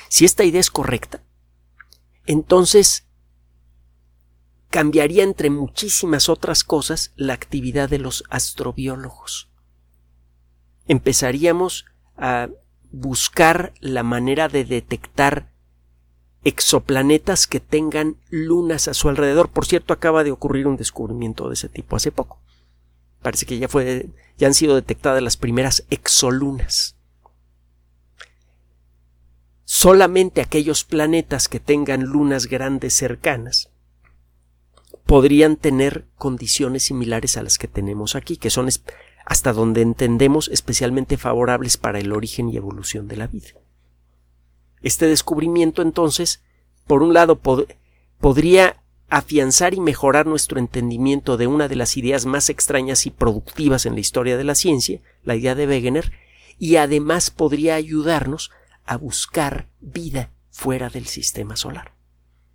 Si 0.09 0.25
esta 0.25 0.45
idea 0.45 0.61
es 0.61 0.71
correcta, 0.71 1.23
entonces 2.27 3.07
cambiaría 4.71 5.25
entre 5.25 5.51
muchísimas 5.51 6.29
otras 6.29 6.64
cosas 6.64 7.12
la 7.17 7.35
actividad 7.35 7.88
de 7.88 7.99
los 7.99 8.25
astrobiólogos. 8.31 9.51
Empezaríamos 10.87 11.85
a 12.17 12.49
buscar 12.90 13.72
la 13.81 14.03
manera 14.03 14.48
de 14.48 14.64
detectar 14.64 15.51
exoplanetas 16.44 17.46
que 17.46 17.61
tengan 17.61 18.16
lunas 18.31 18.88
a 18.88 18.94
su 18.94 19.09
alrededor. 19.09 19.51
Por 19.51 19.66
cierto, 19.66 19.92
acaba 19.92 20.24
de 20.24 20.31
ocurrir 20.31 20.66
un 20.66 20.77
descubrimiento 20.77 21.48
de 21.48 21.55
ese 21.55 21.68
tipo 21.68 21.96
hace 21.96 22.12
poco. 22.12 22.40
Parece 23.22 23.46
que 23.46 23.59
ya 23.59 23.68
fue, 23.68 24.09
ya 24.38 24.46
han 24.46 24.55
sido 24.55 24.74
detectadas 24.74 25.22
las 25.22 25.37
primeras 25.37 25.85
exolunas. 25.90 26.96
Solamente 29.64 30.40
aquellos 30.40 30.85
planetas 30.85 31.48
que 31.48 31.61
tengan 31.61 32.05
lunas 32.05 32.46
grandes 32.46 32.94
cercanas 32.94 33.70
podrían 35.05 35.57
tener 35.57 36.07
condiciones 36.16 36.85
similares 36.85 37.37
a 37.37 37.42
las 37.42 37.59
que 37.59 37.68
tenemos 37.68 38.14
aquí, 38.14 38.37
que 38.37 38.51
son 38.51 38.68
hasta 39.29 39.53
donde 39.53 39.83
entendemos 39.83 40.49
especialmente 40.49 41.19
favorables 41.19 41.77
para 41.77 41.99
el 41.99 42.12
origen 42.12 42.49
y 42.49 42.57
evolución 42.57 43.09
de 43.09 43.17
la 43.19 43.27
vida. 43.27 43.51
Este 44.81 45.07
descubrimiento 45.07 45.83
entonces, 45.83 46.43
por 46.87 47.03
un 47.03 47.12
lado, 47.12 47.38
podría 48.21 48.83
afianzar 49.11 49.75
y 49.75 49.81
mejorar 49.81 50.27
nuestro 50.27 50.59
entendimiento 50.59 51.37
de 51.37 51.47
una 51.47 51.69
de 51.69 51.77
las 51.77 51.99
ideas 51.99 52.25
más 52.25 52.49
extrañas 52.49 53.05
y 53.05 53.11
productivas 53.11 53.85
en 53.85 53.93
la 53.93 54.01
historia 54.01 54.38
de 54.38 54.45
la 54.45 54.55
ciencia, 54.55 55.03
la 55.25 55.37
idea 55.37 55.55
de 55.55 55.67
Wegener, 55.67 56.11
y 56.59 56.77
además 56.77 57.31
podría 57.31 57.75
ayudarnos 57.75 58.51
a 58.87 58.97
buscar 58.97 59.69
vida 59.81 60.31
fuera 60.51 60.88
del 60.88 61.05
sistema 61.05 61.57
solar. 61.57 61.93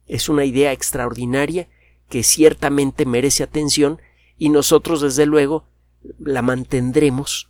Es 0.08 0.28
una 0.28 0.44
idea 0.44 0.72
extraordinaria 0.72 1.68
que 2.10 2.24
ciertamente 2.24 3.06
merece 3.06 3.44
atención 3.44 4.02
y 4.40 4.50
nosotros 4.50 5.02
desde 5.02 5.28
luego 5.28 5.66
la 6.20 6.42
mantendremos 6.42 7.50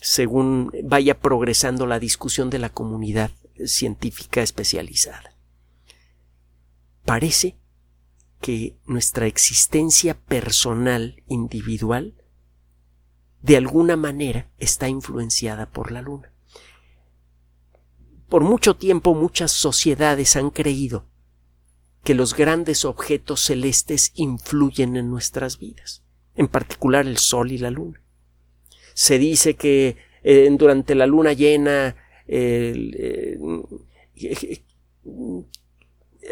según 0.00 0.72
vaya 0.84 1.18
progresando 1.18 1.86
la 1.86 1.98
discusión 1.98 2.50
de 2.50 2.58
la 2.58 2.68
comunidad 2.68 3.30
científica 3.64 4.42
especializada. 4.42 5.34
Parece 7.04 7.56
que 8.40 8.76
nuestra 8.86 9.26
existencia 9.26 10.18
personal, 10.18 11.22
individual, 11.26 12.14
de 13.42 13.56
alguna 13.56 13.96
manera 13.96 14.50
está 14.58 14.88
influenciada 14.88 15.70
por 15.70 15.92
la 15.92 16.02
luna. 16.02 16.32
Por 18.28 18.42
mucho 18.42 18.76
tiempo 18.76 19.14
muchas 19.14 19.52
sociedades 19.52 20.36
han 20.36 20.50
creído 20.50 21.06
que 22.02 22.14
los 22.14 22.34
grandes 22.34 22.84
objetos 22.84 23.40
celestes 23.40 24.12
influyen 24.14 24.96
en 24.96 25.10
nuestras 25.10 25.58
vidas 25.58 26.05
en 26.36 26.48
particular 26.48 27.06
el 27.06 27.18
Sol 27.18 27.52
y 27.52 27.58
la 27.58 27.70
Luna. 27.70 28.00
Se 28.94 29.18
dice 29.18 29.54
que 29.54 29.96
eh, 30.22 30.48
durante 30.52 30.94
la 30.94 31.06
luna 31.06 31.32
llena 31.32 31.96
eh, 32.26 33.38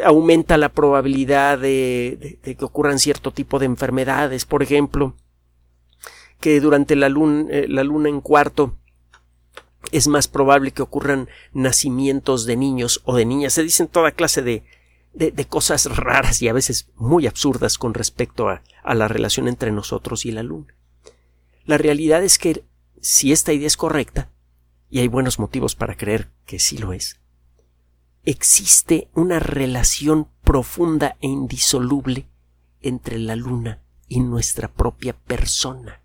aumenta 0.03 0.57
la 0.57 0.69
probabilidad 0.69 1.59
de, 1.59 2.39
que 2.43 2.65
ocurran 2.65 2.99
cierto 2.99 3.31
tipo 3.31 3.59
de 3.59 3.65
enfermedades, 3.65 4.45
por 4.45 4.63
ejemplo, 4.63 5.15
que 6.39 6.59
durante 6.59 6.95
la 6.95 7.09
luna, 7.09 7.45
eh, 7.49 7.67
la 7.69 7.83
luna 7.83 8.09
en 8.09 8.21
cuarto 8.21 8.77
es 9.91 10.07
más 10.07 10.27
probable 10.27 10.71
que 10.71 10.81
ocurran 10.81 11.29
nacimientos 11.53 12.45
de 12.45 12.57
niños 12.57 13.01
o 13.05 13.15
de 13.15 13.25
niñas. 13.25 13.53
Se 13.53 13.63
dicen 13.63 13.87
toda 13.87 14.11
clase 14.11 14.41
de, 14.41 14.63
de, 15.15 15.45
cosas 15.45 15.85
raras 15.95 16.41
y 16.41 16.49
a 16.49 16.53
veces 16.53 16.89
muy 16.95 17.25
absurdas 17.25 17.77
con 17.77 17.93
respecto 17.93 18.49
a, 18.49 18.61
a 18.83 18.93
la 18.95 19.07
relación 19.07 19.47
entre 19.47 19.71
nosotros 19.71 20.25
y 20.25 20.31
la 20.31 20.43
luna. 20.43 20.75
La 21.65 21.77
realidad 21.77 22.23
es 22.23 22.37
que 22.37 22.65
si 23.01 23.31
esta 23.31 23.53
idea 23.53 23.67
es 23.67 23.77
correcta, 23.77 24.29
y 24.89 24.99
hay 24.99 25.07
buenos 25.07 25.39
motivos 25.39 25.75
para 25.75 25.97
creer 25.97 26.31
que 26.45 26.59
sí 26.59 26.77
lo 26.77 26.93
es, 26.93 27.19
existe 28.23 29.09
una 29.13 29.39
relación 29.39 30.29
profunda 30.43 31.17
e 31.21 31.27
indisoluble 31.27 32.27
entre 32.81 33.17
la 33.17 33.35
luna 33.35 33.81
y 34.07 34.19
nuestra 34.19 34.71
propia 34.71 35.17
persona, 35.17 36.01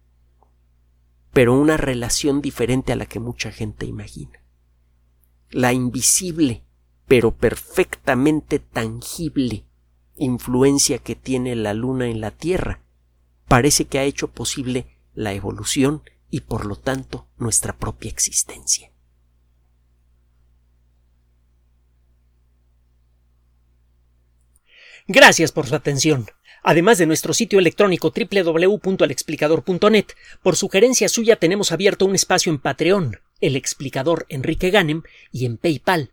pero 1.33 1.59
una 1.59 1.77
relación 1.77 2.41
diferente 2.41 2.93
a 2.93 2.97
la 2.97 3.07
que 3.07 3.21
mucha 3.21 3.53
gente 3.53 3.87
imagina. 3.87 4.43
La 5.51 5.73
invisible, 5.73 6.65
pero 7.11 7.33
perfectamente 7.33 8.61
tangible 8.61 9.65
influencia 10.15 10.99
que 10.99 11.17
tiene 11.17 11.57
la 11.57 11.75
luna 11.75 12.07
en 12.07 12.21
la 12.21 12.31
Tierra 12.31 12.85
parece 13.49 13.87
que 13.87 13.99
ha 13.99 14.05
hecho 14.05 14.29
posible 14.29 14.87
la 15.13 15.33
evolución 15.33 16.05
y 16.31 16.43
por 16.43 16.67
lo 16.67 16.77
tanto 16.77 17.27
nuestra 17.37 17.77
propia 17.77 18.13
existencia. 18.13 18.93
Gracias 25.09 25.51
por 25.51 25.67
su 25.67 25.75
atención. 25.75 26.29
Además 26.63 26.99
de 26.99 27.07
nuestro 27.07 27.35
sitio 27.35 27.59
electrónico 27.59 28.15
www.alexplicador.net, 28.17 30.07
por 30.45 30.55
sugerencia 30.55 31.09
suya 31.09 31.35
tenemos 31.35 31.73
abierto 31.73 32.07
un 32.07 32.15
espacio 32.15 32.53
en 32.53 32.61
Patreon, 32.61 33.19
el 33.41 33.57
explicador 33.57 34.27
Enrique 34.29 34.71
Ganem, 34.71 35.03
y 35.33 35.47
en 35.47 35.57
PayPal, 35.57 36.13